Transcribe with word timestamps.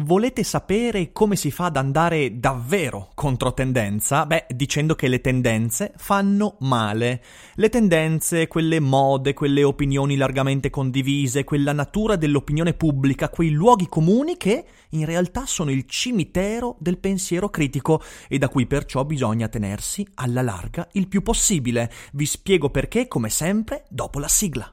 Volete 0.00 0.44
sapere 0.44 1.10
come 1.10 1.34
si 1.34 1.50
fa 1.50 1.64
ad 1.64 1.76
andare 1.76 2.38
davvero 2.38 3.10
contro 3.14 3.52
tendenza? 3.52 4.26
Beh, 4.26 4.46
dicendo 4.54 4.94
che 4.94 5.08
le 5.08 5.20
tendenze 5.20 5.92
fanno 5.96 6.56
male. 6.60 7.20
Le 7.56 7.68
tendenze, 7.68 8.46
quelle 8.46 8.78
mode, 8.78 9.34
quelle 9.34 9.64
opinioni 9.64 10.14
largamente 10.14 10.70
condivise, 10.70 11.42
quella 11.42 11.72
natura 11.72 12.14
dell'opinione 12.14 12.74
pubblica, 12.74 13.28
quei 13.28 13.50
luoghi 13.50 13.88
comuni 13.88 14.36
che 14.36 14.64
in 14.90 15.04
realtà 15.04 15.46
sono 15.46 15.72
il 15.72 15.84
cimitero 15.84 16.76
del 16.78 16.98
pensiero 16.98 17.48
critico 17.48 18.00
e 18.28 18.38
da 18.38 18.48
cui 18.48 18.66
perciò 18.66 19.04
bisogna 19.04 19.48
tenersi 19.48 20.06
alla 20.14 20.42
larga 20.42 20.86
il 20.92 21.08
più 21.08 21.22
possibile. 21.22 21.90
Vi 22.12 22.24
spiego 22.24 22.70
perché, 22.70 23.08
come 23.08 23.30
sempre, 23.30 23.84
dopo 23.88 24.20
la 24.20 24.28
sigla. 24.28 24.72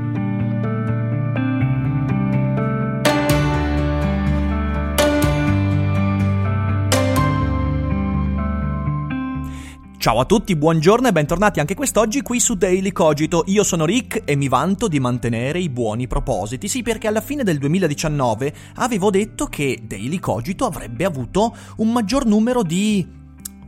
Ciao 10.01 10.17
a 10.17 10.25
tutti, 10.25 10.55
buongiorno 10.55 11.09
e 11.09 11.11
bentornati 11.11 11.59
anche 11.59 11.75
quest'oggi 11.75 12.23
qui 12.23 12.39
su 12.39 12.55
Daily 12.55 12.91
Cogito. 12.91 13.43
Io 13.45 13.63
sono 13.63 13.85
Rick 13.85 14.23
e 14.25 14.35
mi 14.35 14.47
vanto 14.47 14.87
di 14.87 14.99
mantenere 14.99 15.59
i 15.59 15.69
buoni 15.69 16.07
propositi. 16.07 16.67
Sì, 16.67 16.81
perché 16.81 17.07
alla 17.07 17.21
fine 17.21 17.43
del 17.43 17.59
2019 17.59 18.51
avevo 18.77 19.11
detto 19.11 19.45
che 19.45 19.83
Daily 19.83 20.17
Cogito 20.17 20.65
avrebbe 20.65 21.05
avuto 21.05 21.55
un 21.77 21.91
maggior 21.91 22.25
numero 22.25 22.63
di 22.63 23.20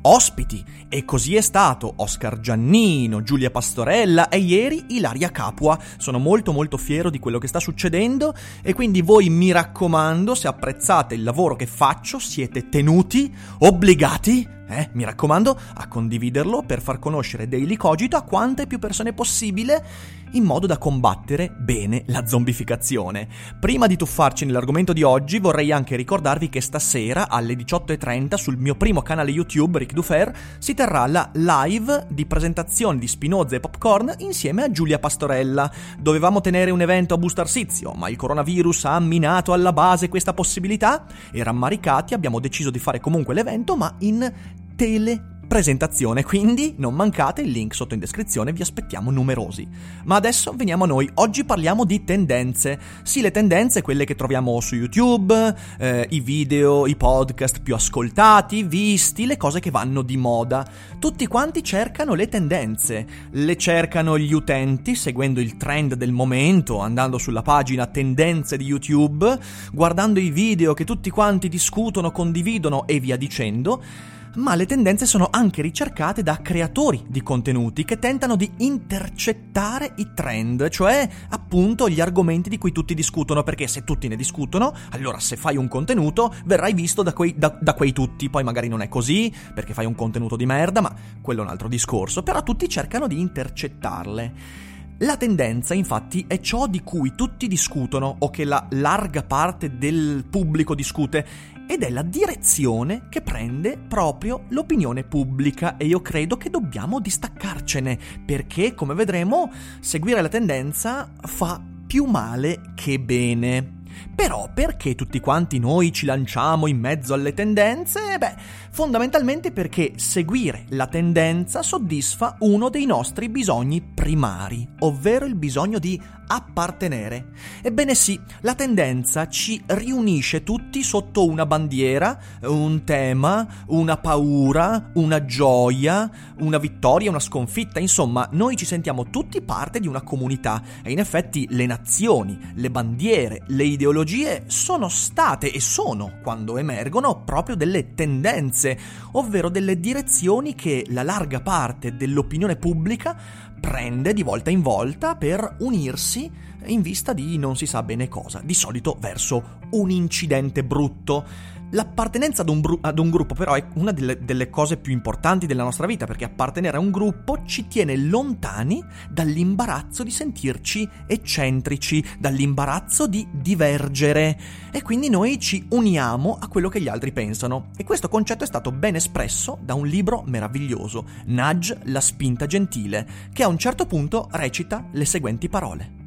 ospiti. 0.03 0.63
E 0.89 1.05
così 1.05 1.35
è 1.35 1.41
stato. 1.41 1.93
Oscar 1.97 2.39
Giannino, 2.39 3.23
Giulia 3.23 3.51
Pastorella 3.51 4.29
e 4.29 4.37
ieri 4.37 4.85
Ilaria 4.89 5.31
Capua. 5.31 5.77
Sono 5.97 6.19
molto 6.19 6.51
molto 6.51 6.77
fiero 6.77 7.09
di 7.09 7.19
quello 7.19 7.39
che 7.39 7.47
sta 7.47 7.59
succedendo. 7.59 8.33
E 8.61 8.73
quindi 8.73 9.01
voi 9.01 9.29
mi 9.29 9.51
raccomando, 9.51 10.35
se 10.35 10.47
apprezzate 10.47 11.15
il 11.15 11.23
lavoro 11.23 11.55
che 11.55 11.65
faccio, 11.65 12.19
siete 12.19 12.69
tenuti, 12.69 13.33
obbligati 13.59 14.61
eh, 14.73 14.89
mi 14.93 15.03
raccomando, 15.03 15.59
a 15.75 15.87
condividerlo 15.87 16.63
per 16.63 16.81
far 16.81 16.97
conoscere 16.97 17.47
Daily 17.47 17.75
Cogito 17.75 18.15
a 18.15 18.21
quante 18.21 18.65
più 18.65 18.79
persone 18.79 19.13
possibile 19.13 19.85
in 20.33 20.43
modo 20.43 20.67
da 20.67 20.77
combattere 20.77 21.53
bene 21.57 22.03
la 22.07 22.25
zombificazione. 22.25 23.27
Prima 23.59 23.87
di 23.87 23.97
tuffarci 23.97 24.45
nell'argomento 24.45 24.93
di 24.93 25.03
oggi 25.03 25.39
vorrei 25.39 25.71
anche 25.71 25.95
ricordarvi 25.95 26.49
che 26.49 26.61
stasera 26.61 27.29
alle 27.29 27.55
18.30 27.55 28.35
sul 28.35 28.57
mio 28.57 28.75
primo 28.75 29.01
canale 29.01 29.31
YouTube, 29.31 29.79
Rick 29.79 29.93
Dufer, 29.93 30.35
si 30.57 30.73
terrà 30.73 31.07
la 31.07 31.29
live 31.33 32.07
di 32.09 32.25
presentazione 32.25 32.99
di 32.99 33.07
Spinoza 33.07 33.55
e 33.55 33.59
Popcorn 33.59 34.13
insieme 34.19 34.63
a 34.63 34.71
Giulia 34.71 34.99
Pastorella. 34.99 35.71
Dovevamo 35.99 36.41
tenere 36.41 36.71
un 36.71 36.81
evento 36.81 37.13
a 37.13 37.17
Busto 37.17 37.41
Arsizio, 37.41 37.93
ma 37.93 38.09
il 38.09 38.15
coronavirus 38.15 38.85
ha 38.85 38.99
minato 38.99 39.53
alla 39.53 39.73
base 39.73 40.09
questa 40.09 40.33
possibilità 40.33 41.05
e 41.31 41.43
rammaricati 41.43 42.13
abbiamo 42.13 42.39
deciso 42.39 42.69
di 42.69 42.79
fare 42.79 42.99
comunque 42.99 43.33
l'evento 43.33 43.75
ma 43.75 43.95
in 43.99 44.31
tele 44.75 45.32
presentazione, 45.53 46.23
quindi 46.23 46.73
non 46.77 46.95
mancate 46.95 47.43
il 47.43 47.51
link 47.51 47.75
sotto 47.75 47.93
in 47.93 47.99
descrizione, 47.99 48.51
vi 48.51 48.63
aspettiamo 48.63 49.11
numerosi. 49.11 49.67
Ma 50.05 50.15
adesso 50.15 50.51
veniamo 50.57 50.85
a 50.85 50.87
noi, 50.87 51.07
oggi 51.13 51.43
parliamo 51.43 51.85
di 51.85 52.03
tendenze. 52.03 52.79
Sì, 53.03 53.21
le 53.21 53.29
tendenze, 53.29 53.83
quelle 53.83 54.03
che 54.03 54.15
troviamo 54.15 54.59
su 54.61 54.73
YouTube, 54.73 55.55
eh, 55.77 56.07
i 56.09 56.21
video, 56.21 56.87
i 56.87 56.95
podcast 56.95 57.61
più 57.61 57.75
ascoltati, 57.75 58.63
visti, 58.63 59.27
le 59.27 59.37
cose 59.37 59.59
che 59.59 59.69
vanno 59.69 60.01
di 60.01 60.17
moda. 60.17 60.67
Tutti 60.97 61.27
quanti 61.27 61.63
cercano 61.63 62.15
le 62.15 62.27
tendenze, 62.29 63.05
le 63.29 63.55
cercano 63.55 64.17
gli 64.17 64.33
utenti 64.33 64.95
seguendo 64.95 65.39
il 65.39 65.55
trend 65.55 65.93
del 65.93 66.13
momento, 66.13 66.79
andando 66.79 67.19
sulla 67.19 67.43
pagina 67.43 67.85
tendenze 67.85 68.57
di 68.57 68.65
YouTube, 68.65 69.37
guardando 69.71 70.19
i 70.19 70.31
video 70.31 70.73
che 70.73 70.83
tutti 70.83 71.11
quanti 71.11 71.47
discutono, 71.47 72.09
condividono 72.09 72.87
e 72.87 72.99
via 72.99 73.17
dicendo 73.17 74.11
ma 74.35 74.55
le 74.55 74.65
tendenze 74.65 75.05
sono 75.05 75.27
anche 75.29 75.61
ricercate 75.61 76.23
da 76.23 76.41
creatori 76.41 77.03
di 77.07 77.21
contenuti 77.21 77.85
che 77.85 77.99
tentano 77.99 78.35
di 78.35 78.49
intercettare 78.57 79.93
i 79.97 80.11
trend, 80.13 80.69
cioè 80.69 81.07
appunto 81.29 81.87
gli 81.87 82.01
argomenti 82.01 82.49
di 82.49 82.57
cui 82.57 82.71
tutti 82.71 82.93
discutono, 82.93 83.43
perché 83.43 83.67
se 83.67 83.83
tutti 83.83 84.07
ne 84.07 84.15
discutono, 84.15 84.73
allora 84.91 85.19
se 85.19 85.35
fai 85.35 85.57
un 85.57 85.67
contenuto 85.67 86.33
verrai 86.45 86.73
visto 86.73 87.03
da 87.03 87.13
quei, 87.13 87.35
da, 87.37 87.55
da 87.59 87.73
quei 87.73 87.93
tutti, 87.93 88.29
poi 88.29 88.43
magari 88.43 88.67
non 88.67 88.81
è 88.81 88.87
così, 88.87 89.33
perché 89.53 89.73
fai 89.73 89.85
un 89.85 89.95
contenuto 89.95 90.35
di 90.35 90.45
merda, 90.45 90.81
ma 90.81 90.93
quello 91.21 91.41
è 91.41 91.43
un 91.43 91.49
altro 91.49 91.67
discorso, 91.67 92.23
però 92.23 92.41
tutti 92.43 92.67
cercano 92.67 93.07
di 93.07 93.19
intercettarle. 93.19 94.61
La 94.99 95.17
tendenza, 95.17 95.73
infatti, 95.73 96.23
è 96.27 96.39
ciò 96.39 96.67
di 96.67 96.81
cui 96.81 97.13
tutti 97.15 97.47
discutono 97.47 98.15
o 98.19 98.29
che 98.29 98.45
la 98.45 98.67
larga 98.71 99.23
parte 99.23 99.77
del 99.77 100.23
pubblico 100.29 100.75
discute 100.75 101.25
ed 101.67 101.83
è 101.83 101.89
la 101.89 102.01
direzione 102.01 103.07
che 103.09 103.21
prende 103.21 103.77
proprio 103.77 104.45
l'opinione 104.49 105.03
pubblica 105.03 105.77
e 105.77 105.85
io 105.85 106.01
credo 106.01 106.37
che 106.37 106.49
dobbiamo 106.49 106.99
distaccarcene 106.99 107.97
perché, 108.25 108.73
come 108.73 108.93
vedremo, 108.93 109.51
seguire 109.79 110.21
la 110.21 110.29
tendenza 110.29 111.11
fa 111.21 111.61
più 111.85 112.05
male 112.05 112.73
che 112.75 112.99
bene. 112.99 113.81
Però 114.23 114.49
perché 114.53 114.95
tutti 114.95 115.19
quanti 115.19 115.59
noi 115.59 115.91
ci 115.91 116.05
lanciamo 116.05 116.67
in 116.67 116.79
mezzo 116.79 117.13
alle 117.13 117.33
tendenze? 117.33 118.17
Beh, 118.17 118.35
fondamentalmente 118.71 119.51
perché 119.51 119.95
seguire 119.97 120.63
la 120.69 120.87
tendenza 120.87 121.61
soddisfa 121.61 122.37
uno 122.39 122.69
dei 122.69 122.85
nostri 122.85 123.27
bisogni 123.27 123.81
primari, 123.81 124.65
ovvero 124.79 125.25
il 125.25 125.35
bisogno 125.35 125.77
di 125.77 126.01
appartenere. 126.25 127.31
Ebbene 127.61 127.93
sì, 127.95 128.17
la 128.41 128.55
tendenza 128.55 129.27
ci 129.27 129.61
riunisce 129.65 130.43
tutti 130.43 130.81
sotto 130.83 131.27
una 131.27 131.45
bandiera, 131.45 132.17
un 132.43 132.85
tema, 132.85 133.45
una 133.67 133.97
paura, 133.97 134.91
una 134.93 135.25
gioia, 135.25 136.09
una 136.39 136.59
vittoria, 136.59 137.09
una 137.09 137.19
sconfitta, 137.19 137.81
insomma, 137.81 138.29
noi 138.31 138.55
ci 138.55 138.63
sentiamo 138.63 139.09
tutti 139.09 139.41
parte 139.41 139.81
di 139.81 139.87
una 139.89 140.01
comunità 140.01 140.63
e 140.81 140.91
in 140.91 140.99
effetti 140.99 141.45
le 141.49 141.65
nazioni, 141.65 142.39
le 142.55 142.71
bandiere, 142.71 143.43
le 143.47 143.65
ideologie 143.65 144.12
sono 144.45 144.89
state 144.89 145.51
e 145.51 145.59
sono, 145.59 146.19
quando 146.21 146.57
emergono, 146.57 147.23
proprio 147.23 147.55
delle 147.55 147.95
tendenze, 147.95 148.77
ovvero 149.13 149.49
delle 149.49 149.79
direzioni 149.79 150.53
che 150.53 150.85
la 150.89 151.03
larga 151.03 151.41
parte 151.41 151.95
dell'opinione 151.95 152.55
pubblica 152.55 153.17
prende 153.59 154.13
di 154.13 154.21
volta 154.21 154.51
in 154.51 154.61
volta 154.61 155.15
per 155.15 155.55
unirsi 155.59 156.29
in 156.65 156.81
vista 156.81 157.13
di 157.13 157.37
non 157.37 157.55
si 157.55 157.65
sa 157.65 157.81
bene 157.83 158.07
cosa, 158.07 158.41
di 158.43 158.53
solito 158.53 158.97
verso 158.99 159.59
un 159.71 159.89
incidente 159.89 160.63
brutto. 160.63 161.25
L'appartenenza 161.73 162.43
ad 162.43 162.49
un, 162.49 162.61
bru- 162.61 162.85
ad 162.85 162.99
un, 162.99 163.09
gruppo 163.09 163.33
però 163.33 163.53
è 163.55 163.65
una 163.75 163.91
delle, 163.91 164.23
delle, 164.23 164.49
cose 164.51 164.77
più 164.77 164.93
importanti 164.93 165.47
della 165.47 165.63
nostra 165.63 165.87
vita 165.87 166.05
perché 166.05 166.23
appartenere 166.23 166.77
a 166.77 166.79
un 166.79 166.91
gruppo 166.91 167.41
ci 167.45 167.67
tiene 167.67 167.97
lontani 167.97 168.83
dall'imbarazzo 169.09 170.03
di 170.03 170.11
sentirci 170.11 170.87
eccentrici, 171.07 172.03
dall'imbarazzo 172.19 173.07
di 173.07 173.27
divergere 173.31 174.39
e 174.71 174.83
quindi 174.83 175.09
noi 175.09 175.39
ci 175.39 175.65
uniamo 175.69 176.37
a 176.39 176.47
quello 176.47 176.69
che 176.69 176.79
gli 176.79 176.87
altri 176.87 177.11
pensano 177.11 177.71
e 177.75 177.83
questo 177.83 178.07
concetto 178.07 178.43
è 178.43 178.47
stato 178.47 178.71
ben 178.71 178.93
espresso 178.93 179.57
da 179.59 179.73
un 179.73 179.87
libro 179.87 180.23
meraviglioso, 180.27 181.07
Nudge, 181.25 181.79
la 181.85 182.01
spinta 182.01 182.45
gentile, 182.45 183.07
che 183.33 183.41
a 183.41 183.47
un 183.47 183.57
certo 183.57 183.87
punto 183.87 184.27
recita 184.31 184.85
le 184.91 185.05
seguenti 185.05 185.49
parole. 185.49 186.02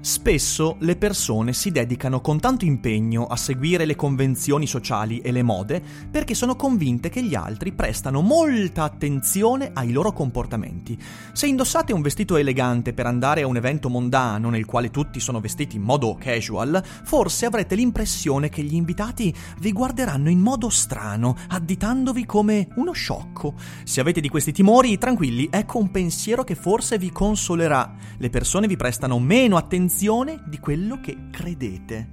Spesso 0.00 0.76
le 0.78 0.94
persone 0.94 1.52
si 1.52 1.72
dedicano 1.72 2.20
con 2.20 2.38
tanto 2.38 2.64
impegno 2.64 3.26
a 3.26 3.34
seguire 3.34 3.84
le 3.84 3.96
convenzioni 3.96 4.64
sociali 4.64 5.18
e 5.18 5.32
le 5.32 5.42
mode 5.42 5.82
perché 6.08 6.34
sono 6.34 6.54
convinte 6.54 7.08
che 7.08 7.22
gli 7.22 7.34
altri 7.34 7.72
prestano 7.72 8.20
molta 8.20 8.84
attenzione 8.84 9.70
ai 9.74 9.90
loro 9.90 10.12
comportamenti. 10.12 10.96
Se 11.32 11.48
indossate 11.48 11.92
un 11.92 12.00
vestito 12.00 12.36
elegante 12.36 12.92
per 12.92 13.06
andare 13.06 13.42
a 13.42 13.48
un 13.48 13.56
evento 13.56 13.88
mondano 13.88 14.50
nel 14.50 14.66
quale 14.66 14.90
tutti 14.90 15.18
sono 15.18 15.40
vestiti 15.40 15.76
in 15.76 15.82
modo 15.82 16.16
casual, 16.18 16.80
forse 17.02 17.46
avrete 17.46 17.74
l'impressione 17.74 18.48
che 18.48 18.62
gli 18.62 18.74
invitati 18.74 19.34
vi 19.58 19.72
guarderanno 19.72 20.30
in 20.30 20.38
modo 20.38 20.68
strano, 20.68 21.36
additandovi 21.48 22.24
come 22.24 22.68
uno 22.76 22.92
sciocco. 22.92 23.54
Se 23.82 24.00
avete 24.00 24.20
di 24.20 24.28
questi 24.28 24.52
timori, 24.52 24.96
tranquilli, 24.96 25.48
ecco 25.50 25.78
un 25.78 25.90
pensiero 25.90 26.44
che 26.44 26.54
forse 26.54 26.98
vi 26.98 27.10
consolerà. 27.10 27.94
Le 28.16 28.30
persone 28.30 28.68
vi 28.68 28.76
prestano 28.76 29.18
meno 29.18 29.56
attenzione 29.56 29.86
attenzione 29.88 30.42
di 30.44 30.58
quello 30.58 31.00
che 31.00 31.16
credete. 31.30 32.10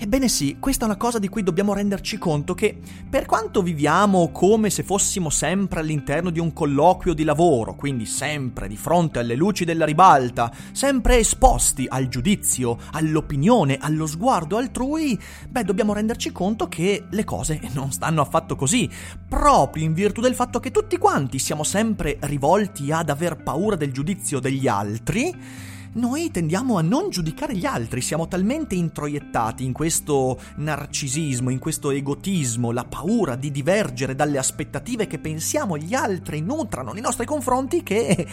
Ebbene 0.00 0.28
sì, 0.28 0.58
questa 0.60 0.84
è 0.84 0.88
una 0.88 0.96
cosa 0.96 1.18
di 1.18 1.28
cui 1.28 1.42
dobbiamo 1.42 1.74
renderci 1.74 2.18
conto 2.18 2.54
che 2.54 2.78
per 3.10 3.26
quanto 3.26 3.62
viviamo 3.62 4.30
come 4.30 4.70
se 4.70 4.84
fossimo 4.84 5.28
sempre 5.28 5.80
all'interno 5.80 6.30
di 6.30 6.38
un 6.38 6.52
colloquio 6.52 7.14
di 7.14 7.24
lavoro, 7.24 7.74
quindi 7.74 8.06
sempre 8.06 8.68
di 8.68 8.76
fronte 8.76 9.18
alle 9.18 9.34
luci 9.34 9.64
della 9.64 9.84
ribalta, 9.84 10.52
sempre 10.70 11.18
esposti 11.18 11.86
al 11.88 12.06
giudizio, 12.06 12.78
all'opinione, 12.92 13.78
allo 13.80 14.06
sguardo 14.06 14.56
altrui, 14.56 15.18
beh 15.48 15.64
dobbiamo 15.64 15.92
renderci 15.92 16.30
conto 16.30 16.68
che 16.68 17.06
le 17.10 17.24
cose 17.24 17.60
non 17.74 17.90
stanno 17.90 18.20
affatto 18.20 18.54
così, 18.54 18.88
proprio 19.28 19.82
in 19.82 19.94
virtù 19.94 20.20
del 20.20 20.36
fatto 20.36 20.60
che 20.60 20.70
tutti 20.70 20.96
quanti 20.96 21.40
siamo 21.40 21.64
sempre 21.64 22.18
rivolti 22.20 22.92
ad 22.92 23.10
aver 23.10 23.42
paura 23.42 23.74
del 23.74 23.90
giudizio 23.90 24.38
degli 24.38 24.68
altri 24.68 25.76
noi 25.98 26.30
tendiamo 26.30 26.78
a 26.78 26.82
non 26.82 27.10
giudicare 27.10 27.56
gli 27.56 27.66
altri, 27.66 28.00
siamo 28.00 28.28
talmente 28.28 28.76
introiettati 28.76 29.64
in 29.64 29.72
questo 29.72 30.40
narcisismo, 30.56 31.50
in 31.50 31.58
questo 31.58 31.90
egotismo, 31.90 32.70
la 32.70 32.84
paura 32.84 33.34
di 33.34 33.50
divergere 33.50 34.14
dalle 34.14 34.38
aspettative 34.38 35.08
che 35.08 35.18
pensiamo 35.18 35.76
gli 35.76 35.94
altri 35.94 36.40
nutrano 36.40 36.92
nei 36.92 37.02
nostri 37.02 37.26
confronti 37.26 37.82
che 37.82 38.26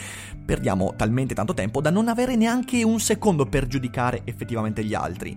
perdiamo 0.44 0.94
talmente 0.96 1.34
tanto 1.34 1.54
tempo 1.54 1.80
da 1.80 1.90
non 1.90 2.06
avere 2.06 2.36
neanche 2.36 2.84
un 2.84 3.00
secondo 3.00 3.46
per 3.46 3.66
giudicare 3.66 4.22
effettivamente 4.24 4.84
gli 4.84 4.94
altri. 4.94 5.36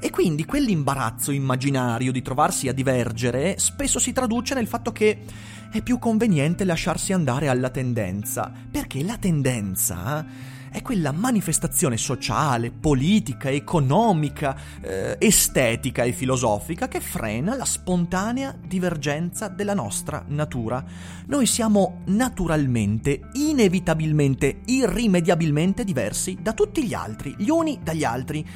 E 0.00 0.10
quindi 0.10 0.44
quell'imbarazzo 0.44 1.30
immaginario 1.30 2.12
di 2.12 2.22
trovarsi 2.22 2.68
a 2.68 2.72
divergere 2.72 3.58
spesso 3.58 3.98
si 3.98 4.12
traduce 4.12 4.54
nel 4.54 4.66
fatto 4.66 4.92
che 4.92 5.22
è 5.70 5.82
più 5.82 5.98
conveniente 5.98 6.64
lasciarsi 6.64 7.12
andare 7.12 7.48
alla 7.48 7.70
tendenza, 7.70 8.50
perché 8.70 9.02
la 9.02 9.16
tendenza 9.18 10.24
è 10.70 10.82
quella 10.82 11.12
manifestazione 11.12 11.96
sociale, 11.96 12.70
politica, 12.70 13.50
economica, 13.50 14.56
eh, 14.80 15.16
estetica 15.18 16.04
e 16.04 16.12
filosofica 16.12 16.88
che 16.88 17.00
frena 17.00 17.56
la 17.56 17.64
spontanea 17.64 18.54
divergenza 18.66 19.48
della 19.48 19.74
nostra 19.74 20.24
natura. 20.28 20.84
Noi 21.26 21.46
siamo 21.46 22.02
naturalmente, 22.06 23.28
inevitabilmente, 23.32 24.60
irrimediabilmente 24.66 25.84
diversi 25.84 26.38
da 26.40 26.52
tutti 26.52 26.84
gli 26.84 26.94
altri, 26.94 27.34
gli 27.38 27.48
uni 27.48 27.80
dagli 27.82 28.04
altri. 28.04 28.46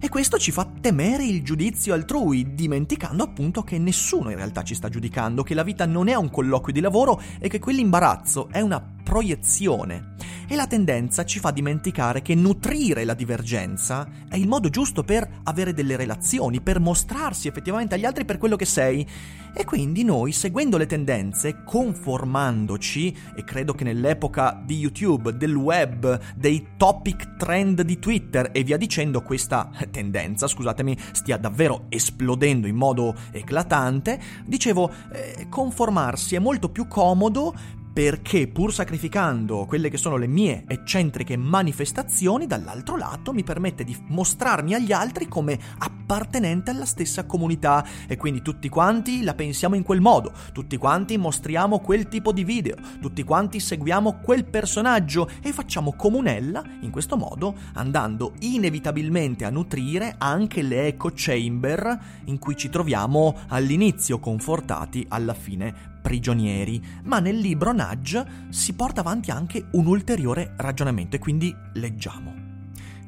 E 0.00 0.08
questo 0.08 0.38
ci 0.38 0.52
fa 0.52 0.64
temere 0.80 1.24
il 1.24 1.42
giudizio 1.42 1.92
altrui, 1.92 2.54
dimenticando 2.54 3.24
appunto 3.24 3.62
che 3.62 3.78
nessuno 3.78 4.30
in 4.30 4.36
realtà 4.36 4.62
ci 4.62 4.76
sta 4.76 4.88
giudicando, 4.88 5.42
che 5.42 5.54
la 5.54 5.64
vita 5.64 5.86
non 5.86 6.06
è 6.06 6.14
un 6.14 6.30
colloquio 6.30 6.72
di 6.72 6.80
lavoro 6.80 7.20
e 7.40 7.48
che 7.48 7.58
quell'imbarazzo 7.58 8.48
è 8.50 8.60
una 8.60 8.80
proiezione. 9.08 10.16
E 10.50 10.54
la 10.54 10.66
tendenza 10.66 11.24
ci 11.24 11.38
fa 11.38 11.50
dimenticare 11.50 12.20
che 12.20 12.34
nutrire 12.34 13.04
la 13.04 13.14
divergenza 13.14 14.06
è 14.28 14.36
il 14.36 14.46
modo 14.46 14.68
giusto 14.68 15.02
per 15.02 15.26
avere 15.44 15.72
delle 15.72 15.96
relazioni, 15.96 16.60
per 16.60 16.78
mostrarsi 16.78 17.48
effettivamente 17.48 17.94
agli 17.94 18.04
altri 18.04 18.26
per 18.26 18.36
quello 18.36 18.56
che 18.56 18.66
sei. 18.66 19.06
E 19.54 19.64
quindi 19.64 20.04
noi, 20.04 20.32
seguendo 20.32 20.76
le 20.76 20.86
tendenze, 20.86 21.64
conformandoci, 21.64 23.16
e 23.34 23.44
credo 23.44 23.72
che 23.72 23.84
nell'epoca 23.84 24.62
di 24.64 24.76
YouTube, 24.76 25.36
del 25.36 25.54
web, 25.54 26.18
dei 26.36 26.68
topic 26.76 27.36
trend 27.36 27.82
di 27.82 27.98
Twitter 27.98 28.50
e 28.52 28.62
via 28.62 28.76
dicendo, 28.76 29.22
questa 29.22 29.70
tendenza, 29.90 30.46
scusatemi, 30.46 30.96
stia 31.12 31.38
davvero 31.38 31.86
esplodendo 31.88 32.66
in 32.66 32.76
modo 32.76 33.14
eclatante, 33.32 34.20
dicevo, 34.44 34.90
eh, 35.12 35.46
conformarsi 35.48 36.36
è 36.36 36.38
molto 36.38 36.68
più 36.68 36.86
comodo 36.86 37.54
perché 37.98 38.46
pur 38.46 38.72
sacrificando 38.72 39.64
quelle 39.66 39.90
che 39.90 39.96
sono 39.96 40.16
le 40.16 40.28
mie 40.28 40.62
eccentriche 40.68 41.36
manifestazioni, 41.36 42.46
dall'altro 42.46 42.96
lato 42.96 43.32
mi 43.32 43.42
permette 43.42 43.82
di 43.82 43.96
mostrarmi 44.06 44.72
agli 44.72 44.92
altri 44.92 45.26
come 45.26 45.58
appartenente 45.78 46.70
alla 46.70 46.84
stessa 46.84 47.26
comunità. 47.26 47.84
E 48.06 48.16
quindi 48.16 48.40
tutti 48.40 48.68
quanti 48.68 49.24
la 49.24 49.34
pensiamo 49.34 49.74
in 49.74 49.82
quel 49.82 50.00
modo, 50.00 50.32
tutti 50.52 50.76
quanti 50.76 51.18
mostriamo 51.18 51.80
quel 51.80 52.06
tipo 52.06 52.30
di 52.30 52.44
video, 52.44 52.76
tutti 53.00 53.24
quanti 53.24 53.58
seguiamo 53.58 54.20
quel 54.22 54.44
personaggio 54.44 55.28
e 55.42 55.52
facciamo 55.52 55.94
comunella 55.96 56.62
in 56.82 56.92
questo 56.92 57.16
modo 57.16 57.56
andando 57.72 58.34
inevitabilmente 58.42 59.44
a 59.44 59.50
nutrire 59.50 60.14
anche 60.18 60.62
le 60.62 60.86
echo 60.86 61.10
chamber 61.12 61.98
in 62.26 62.38
cui 62.38 62.56
ci 62.56 62.68
troviamo 62.68 63.36
all'inizio 63.48 64.20
confortati, 64.20 65.04
alla 65.08 65.34
fine 65.34 65.96
prigionieri, 66.08 66.82
ma 67.04 67.18
nel 67.18 67.36
libro 67.36 67.72
Nudge 67.88 68.24
si 68.50 68.74
porta 68.74 69.00
avanti 69.00 69.30
anche 69.30 69.66
un 69.72 69.86
ulteriore 69.86 70.52
ragionamento 70.56 71.16
e 71.16 71.18
quindi 71.18 71.54
leggiamo. 71.74 72.46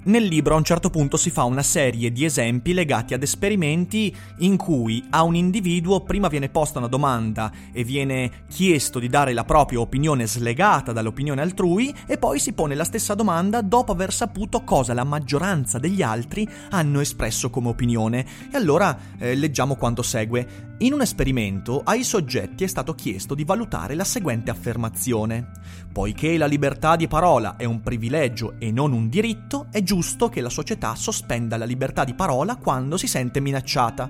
Nel 0.02 0.24
libro 0.24 0.54
a 0.54 0.56
un 0.56 0.64
certo 0.64 0.88
punto 0.88 1.18
si 1.18 1.28
fa 1.28 1.44
una 1.44 1.62
serie 1.62 2.10
di 2.10 2.24
esempi 2.24 2.72
legati 2.72 3.12
ad 3.12 3.22
esperimenti 3.22 4.14
in 4.38 4.56
cui 4.56 5.04
a 5.10 5.24
un 5.24 5.36
individuo 5.36 6.00
prima 6.00 6.28
viene 6.28 6.48
posta 6.48 6.78
una 6.78 6.88
domanda 6.88 7.52
e 7.70 7.84
viene 7.84 8.44
chiesto 8.48 8.98
di 8.98 9.08
dare 9.08 9.34
la 9.34 9.44
propria 9.44 9.78
opinione 9.78 10.26
slegata 10.26 10.92
dall'opinione 10.92 11.42
altrui 11.42 11.94
e 12.06 12.16
poi 12.16 12.38
si 12.38 12.54
pone 12.54 12.74
la 12.74 12.84
stessa 12.84 13.14
domanda 13.14 13.60
dopo 13.60 13.92
aver 13.92 14.10
saputo 14.10 14.64
cosa 14.64 14.94
la 14.94 15.04
maggioranza 15.04 15.78
degli 15.78 16.00
altri 16.00 16.48
hanno 16.70 17.00
espresso 17.00 17.50
come 17.50 17.68
opinione. 17.68 18.24
E 18.50 18.56
allora 18.56 18.98
eh, 19.18 19.34
leggiamo 19.34 19.76
quanto 19.76 20.00
segue. 20.00 20.69
In 20.82 20.94
un 20.94 21.02
esperimento 21.02 21.82
ai 21.84 22.02
soggetti 22.02 22.64
è 22.64 22.66
stato 22.66 22.94
chiesto 22.94 23.34
di 23.34 23.44
valutare 23.44 23.94
la 23.94 24.02
seguente 24.02 24.50
affermazione. 24.50 25.50
Poiché 25.92 26.38
la 26.38 26.46
libertà 26.46 26.96
di 26.96 27.06
parola 27.06 27.56
è 27.56 27.66
un 27.66 27.82
privilegio 27.82 28.54
e 28.58 28.72
non 28.72 28.92
un 28.92 29.10
diritto, 29.10 29.66
è 29.70 29.82
giusto 29.82 30.30
che 30.30 30.40
la 30.40 30.48
società 30.48 30.94
sospenda 30.94 31.58
la 31.58 31.66
libertà 31.66 32.04
di 32.04 32.14
parola 32.14 32.56
quando 32.56 32.96
si 32.96 33.06
sente 33.06 33.40
minacciata. 33.40 34.08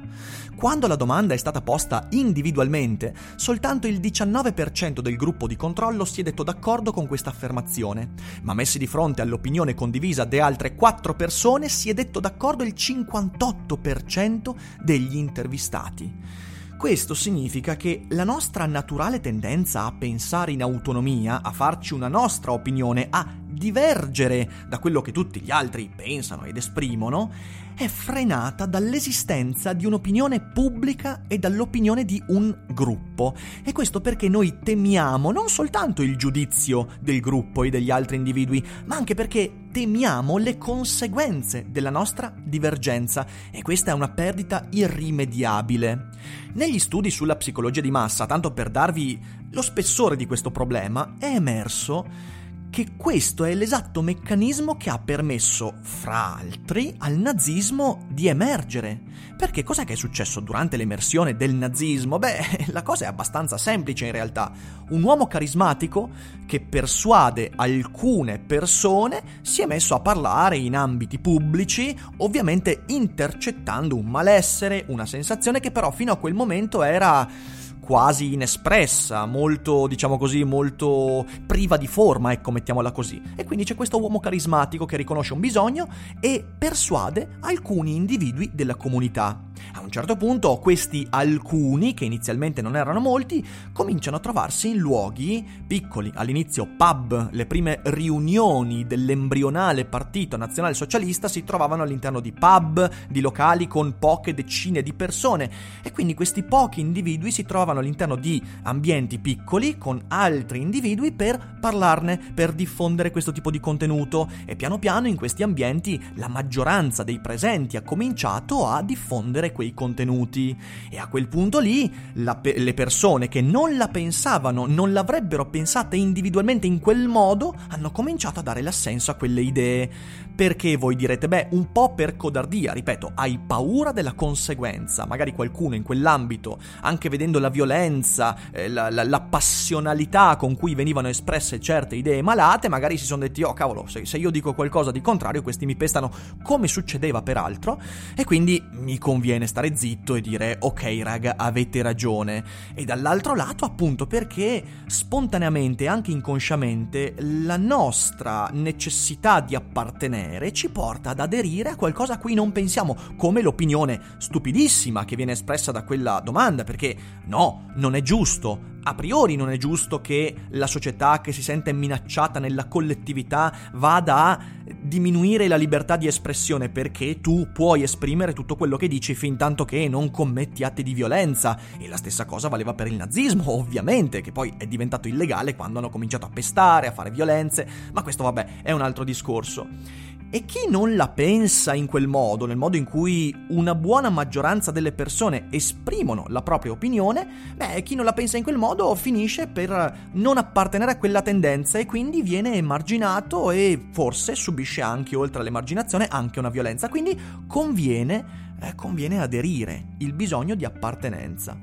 Quando 0.54 0.86
la 0.86 0.94
domanda 0.94 1.34
è 1.34 1.38
stata 1.38 1.60
posta 1.60 2.06
individualmente, 2.10 3.16
soltanto 3.34 3.88
il 3.88 3.98
19% 3.98 5.00
del 5.00 5.16
gruppo 5.16 5.48
di 5.48 5.56
controllo 5.56 6.04
si 6.04 6.20
è 6.20 6.22
detto 6.22 6.44
d'accordo 6.44 6.92
con 6.92 7.08
questa 7.08 7.30
affermazione, 7.30 8.10
ma 8.42 8.54
messi 8.54 8.78
di 8.78 8.86
fronte 8.86 9.22
all'opinione 9.22 9.74
condivisa 9.74 10.24
di 10.24 10.38
altre 10.38 10.76
4 10.76 11.14
persone 11.14 11.68
si 11.68 11.90
è 11.90 11.94
detto 11.94 12.20
d'accordo 12.20 12.62
il 12.62 12.74
58% 12.76 14.54
degli 14.84 15.16
intervistati. 15.16 16.58
Questo 16.80 17.12
significa 17.12 17.76
che 17.76 18.06
la 18.08 18.24
nostra 18.24 18.64
naturale 18.64 19.20
tendenza 19.20 19.84
a 19.84 19.92
pensare 19.92 20.52
in 20.52 20.62
autonomia, 20.62 21.42
a 21.42 21.52
farci 21.52 21.92
una 21.92 22.08
nostra 22.08 22.52
opinione, 22.52 23.08
a 23.10 23.36
divergere 23.46 24.50
da 24.66 24.78
quello 24.78 25.02
che 25.02 25.12
tutti 25.12 25.40
gli 25.40 25.50
altri 25.50 25.92
pensano 25.94 26.44
ed 26.44 26.56
esprimono, 26.56 27.32
è 27.74 27.86
frenata 27.86 28.64
dall'esistenza 28.64 29.74
di 29.74 29.84
un'opinione 29.84 30.40
pubblica 30.40 31.24
e 31.28 31.38
dall'opinione 31.38 32.06
di 32.06 32.22
un 32.28 32.64
gruppo. 32.68 33.34
E 33.62 33.72
questo 33.72 34.00
perché 34.00 34.30
noi 34.30 34.60
temiamo 34.62 35.30
non 35.32 35.50
soltanto 35.50 36.00
il 36.00 36.16
giudizio 36.16 36.88
del 36.98 37.20
gruppo 37.20 37.62
e 37.62 37.68
degli 37.68 37.90
altri 37.90 38.16
individui, 38.16 38.66
ma 38.86 38.96
anche 38.96 39.14
perché 39.14 39.59
temiamo 39.70 40.36
le 40.36 40.58
conseguenze 40.58 41.66
della 41.68 41.90
nostra 41.90 42.34
divergenza 42.36 43.26
e 43.50 43.62
questa 43.62 43.92
è 43.92 43.94
una 43.94 44.08
perdita 44.10 44.66
irrimediabile. 44.70 46.08
Negli 46.54 46.78
studi 46.78 47.10
sulla 47.10 47.36
psicologia 47.36 47.80
di 47.80 47.90
massa, 47.90 48.26
tanto 48.26 48.52
per 48.52 48.70
darvi 48.70 49.18
lo 49.50 49.62
spessore 49.62 50.16
di 50.16 50.26
questo 50.26 50.50
problema, 50.50 51.14
è 51.18 51.26
emerso 51.26 52.38
che 52.70 52.90
questo 52.96 53.44
è 53.44 53.52
l'esatto 53.54 54.00
meccanismo 54.00 54.76
che 54.76 54.90
ha 54.90 54.98
permesso, 54.98 55.74
fra 55.82 56.36
altri, 56.36 56.94
al 56.98 57.16
nazismo 57.16 58.06
di 58.08 58.28
emergere. 58.28 59.00
Perché 59.36 59.64
cos'è 59.64 59.84
che 59.84 59.94
è 59.94 59.96
successo 59.96 60.38
durante 60.40 60.76
l'emersione 60.76 61.34
del 61.34 61.52
nazismo? 61.54 62.18
Beh, 62.18 62.66
la 62.70 62.82
cosa 62.82 63.04
è 63.04 63.08
abbastanza 63.08 63.58
semplice 63.58 64.06
in 64.06 64.12
realtà. 64.12 64.52
Un 64.90 65.02
uomo 65.02 65.26
carismatico 65.26 66.10
che 66.46 66.60
persuade 66.60 67.50
alcune 67.56 68.38
persone 68.38 69.22
si 69.42 69.62
è 69.62 69.66
messo 69.66 69.94
a 69.94 70.00
parlare 70.00 70.56
in 70.56 70.76
ambiti 70.76 71.18
pubblici, 71.18 71.96
ovviamente 72.18 72.84
intercettando 72.86 73.96
un 73.96 74.06
malessere, 74.06 74.84
una 74.88 75.06
sensazione 75.06 75.58
che 75.58 75.72
però 75.72 75.90
fino 75.90 76.12
a 76.12 76.18
quel 76.18 76.34
momento 76.34 76.82
era 76.82 77.58
quasi 77.80 78.34
inespressa, 78.34 79.26
molto, 79.26 79.86
diciamo 79.86 80.16
così, 80.18 80.44
molto 80.44 81.26
priva 81.46 81.76
di 81.76 81.86
forma, 81.86 82.32
ecco, 82.32 82.50
mettiamola 82.50 82.92
così. 82.92 83.20
E 83.34 83.44
quindi 83.44 83.64
c'è 83.64 83.74
questo 83.74 83.98
uomo 83.98 84.20
carismatico 84.20 84.86
che 84.86 84.96
riconosce 84.96 85.32
un 85.32 85.40
bisogno 85.40 85.88
e 86.20 86.44
persuade 86.56 87.38
alcuni 87.40 87.96
individui 87.96 88.50
della 88.52 88.76
comunità. 88.76 89.49
A 89.74 89.80
un 89.80 89.90
certo 89.90 90.16
punto 90.16 90.58
questi 90.58 91.06
alcuni, 91.10 91.94
che 91.94 92.04
inizialmente 92.04 92.62
non 92.62 92.76
erano 92.76 93.00
molti, 93.00 93.46
cominciano 93.72 94.16
a 94.16 94.20
trovarsi 94.20 94.70
in 94.70 94.78
luoghi 94.78 95.46
piccoli, 95.66 96.10
all'inizio 96.14 96.66
pub, 96.76 97.30
le 97.32 97.46
prime 97.46 97.80
riunioni 97.84 98.86
dell'embrionale 98.86 99.84
partito 99.84 100.36
nazionale 100.36 100.74
socialista 100.74 101.28
si 101.28 101.44
trovavano 101.44 101.82
all'interno 101.82 102.20
di 102.20 102.32
pub, 102.32 102.90
di 103.08 103.20
locali 103.20 103.66
con 103.66 103.94
poche 103.98 104.34
decine 104.34 104.82
di 104.82 104.92
persone. 104.92 105.50
E 105.82 105.92
quindi 105.92 106.14
questi 106.14 106.42
pochi 106.42 106.80
individui 106.80 107.30
si 107.30 107.44
trovavano 107.44 107.80
all'interno 107.80 108.16
di 108.16 108.42
ambienti 108.62 109.18
piccoli 109.18 109.78
con 109.78 110.02
altri 110.08 110.60
individui 110.60 111.12
per 111.12 111.58
parlarne, 111.60 112.18
per 112.34 112.52
diffondere 112.52 113.10
questo 113.10 113.32
tipo 113.32 113.50
di 113.50 113.60
contenuto. 113.60 114.28
E 114.44 114.56
piano 114.56 114.78
piano 114.78 115.06
in 115.06 115.16
questi 115.16 115.42
ambienti 115.42 116.02
la 116.14 116.28
maggioranza 116.28 117.02
dei 117.02 117.20
presenti 117.20 117.76
ha 117.76 117.82
cominciato 117.82 118.66
a 118.66 118.82
diffondere 118.82 119.49
quei 119.52 119.74
contenuti. 119.74 120.56
E 120.90 120.98
a 120.98 121.08
quel 121.08 121.28
punto 121.28 121.58
lì 121.58 121.92
pe- 122.40 122.58
le 122.58 122.74
persone 122.74 123.28
che 123.28 123.40
non 123.40 123.76
la 123.76 123.88
pensavano, 123.88 124.66
non 124.66 124.92
l'avrebbero 124.92 125.46
pensata 125.46 125.96
individualmente 125.96 126.66
in 126.66 126.78
quel 126.78 127.08
modo, 127.08 127.54
hanno 127.68 127.90
cominciato 127.90 128.40
a 128.40 128.42
dare 128.42 128.62
l'assenso 128.62 129.10
a 129.10 129.14
quelle 129.14 129.42
idee. 129.42 129.90
Perché 130.34 130.76
voi 130.76 130.96
direte, 130.96 131.28
beh, 131.28 131.48
un 131.50 131.70
po' 131.70 131.94
per 131.94 132.16
codardia, 132.16 132.72
ripeto, 132.72 133.12
hai 133.14 133.38
paura 133.38 133.92
della 133.92 134.14
conseguenza, 134.14 135.04
magari 135.04 135.34
qualcuno 135.34 135.74
in 135.74 135.82
quell'ambito, 135.82 136.58
anche 136.80 137.10
vedendo 137.10 137.38
la 137.38 137.50
violenza, 137.50 138.36
eh, 138.50 138.68
la, 138.68 138.88
la, 138.88 139.04
la, 139.04 139.20
passionalità 139.20 140.36
con 140.36 140.56
cui 140.56 140.74
venivano 140.74 141.08
espresse 141.08 141.60
certe 141.60 141.96
idee 141.96 142.22
malate, 142.22 142.68
magari 142.68 142.96
si 142.96 143.04
sono 143.04 143.20
detti, 143.20 143.42
oh 143.42 143.52
cavolo, 143.52 143.86
se, 143.86 144.06
se 144.06 144.16
io 144.16 144.30
dico 144.30 144.54
qualcosa 144.54 144.90
di 144.90 145.02
contrario, 145.02 145.42
questi 145.42 145.66
mi 145.66 145.76
pestano 145.76 146.10
come 146.42 146.68
succedeva 146.68 147.20
peraltro, 147.20 147.78
e 148.16 148.24
quindi 148.24 148.62
mi 148.72 148.96
conviene 148.96 149.39
stare 149.46 149.76
zitto 149.76 150.14
e 150.14 150.20
dire 150.20 150.56
ok 150.58 151.00
raga 151.02 151.34
avete 151.36 151.82
ragione. 151.82 152.44
E 152.74 152.84
dall'altro 152.84 153.34
lato 153.34 153.64
appunto 153.64 154.06
perché 154.06 154.62
spontaneamente 154.86 155.86
anche 155.86 156.10
inconsciamente 156.10 157.14
la 157.18 157.56
nostra 157.56 158.48
necessità 158.52 159.40
di 159.40 159.54
appartenere 159.54 160.52
ci 160.52 160.70
porta 160.70 161.10
ad 161.10 161.20
aderire 161.20 161.70
a 161.70 161.76
qualcosa 161.76 162.14
a 162.14 162.18
cui 162.18 162.34
non 162.34 162.52
pensiamo 162.52 162.96
come 163.16 163.42
l'opinione 163.42 164.00
stupidissima 164.18 165.04
che 165.04 165.16
viene 165.16 165.32
espressa 165.32 165.72
da 165.72 165.84
quella 165.84 166.20
domanda 166.24 166.64
perché 166.64 166.96
no 167.26 167.70
non 167.76 167.94
è 167.94 168.02
giusto 168.02 168.78
a 168.82 168.94
priori 168.94 169.36
non 169.36 169.50
è 169.50 169.56
giusto 169.56 170.00
che 170.00 170.34
la 170.50 170.66
società 170.66 171.20
che 171.20 171.32
si 171.32 171.42
sente 171.42 171.72
minacciata 171.72 172.38
nella 172.38 172.66
collettività 172.66 173.54
vada 173.74 174.16
a 174.16 174.40
diminuire 174.80 175.48
la 175.48 175.56
libertà 175.56 175.96
di 175.96 176.06
espressione 176.06 176.68
perché 176.68 177.20
tu 177.20 177.48
puoi 177.52 177.82
esprimere 177.82 178.32
tutto 178.32 178.56
quello 178.56 178.76
che 178.76 178.88
dici 178.88 179.14
fin 179.14 179.36
tanto 179.36 179.64
che 179.64 179.88
non 179.88 180.10
commetti 180.10 180.64
atti 180.64 180.82
di 180.82 180.94
violenza 180.94 181.58
e 181.78 181.88
la 181.88 181.96
stessa 181.96 182.24
cosa 182.24 182.48
valeva 182.48 182.74
per 182.74 182.86
il 182.86 182.94
nazismo 182.94 183.50
ovviamente 183.52 184.20
che 184.20 184.32
poi 184.32 184.54
è 184.56 184.66
diventato 184.66 185.08
illegale 185.08 185.56
quando 185.56 185.78
hanno 185.78 185.90
cominciato 185.90 186.26
a 186.26 186.30
pestare, 186.32 186.86
a 186.86 186.92
fare 186.92 187.10
violenze 187.10 187.68
ma 187.92 188.02
questo 188.02 188.22
vabbè 188.22 188.62
è 188.62 188.72
un 188.72 188.80
altro 188.80 189.04
discorso. 189.04 190.08
E 190.32 190.44
chi 190.44 190.68
non 190.68 190.94
la 190.94 191.08
pensa 191.08 191.74
in 191.74 191.86
quel 191.86 192.06
modo, 192.06 192.46
nel 192.46 192.56
modo 192.56 192.76
in 192.76 192.84
cui 192.84 193.34
una 193.48 193.74
buona 193.74 194.10
maggioranza 194.10 194.70
delle 194.70 194.92
persone 194.92 195.48
esprimono 195.50 196.26
la 196.28 196.40
propria 196.42 196.70
opinione, 196.70 197.26
beh, 197.56 197.82
chi 197.82 197.96
non 197.96 198.04
la 198.04 198.12
pensa 198.12 198.36
in 198.36 198.44
quel 198.44 198.56
modo 198.56 198.94
finisce 198.94 199.48
per 199.48 200.10
non 200.12 200.38
appartenere 200.38 200.92
a 200.92 200.98
quella 200.98 201.20
tendenza 201.20 201.80
e 201.80 201.86
quindi 201.86 202.22
viene 202.22 202.54
emarginato 202.54 203.50
e 203.50 203.88
forse 203.90 204.36
subisce 204.36 204.82
anche, 204.82 205.16
oltre 205.16 205.40
all'emarginazione, 205.40 206.06
anche 206.08 206.38
una 206.38 206.48
violenza. 206.48 206.88
Quindi 206.88 207.18
conviene, 207.48 208.54
eh, 208.60 208.76
conviene 208.76 209.20
aderire, 209.20 209.96
il 209.98 210.12
bisogno 210.12 210.54
di 210.54 210.64
appartenenza. 210.64 211.58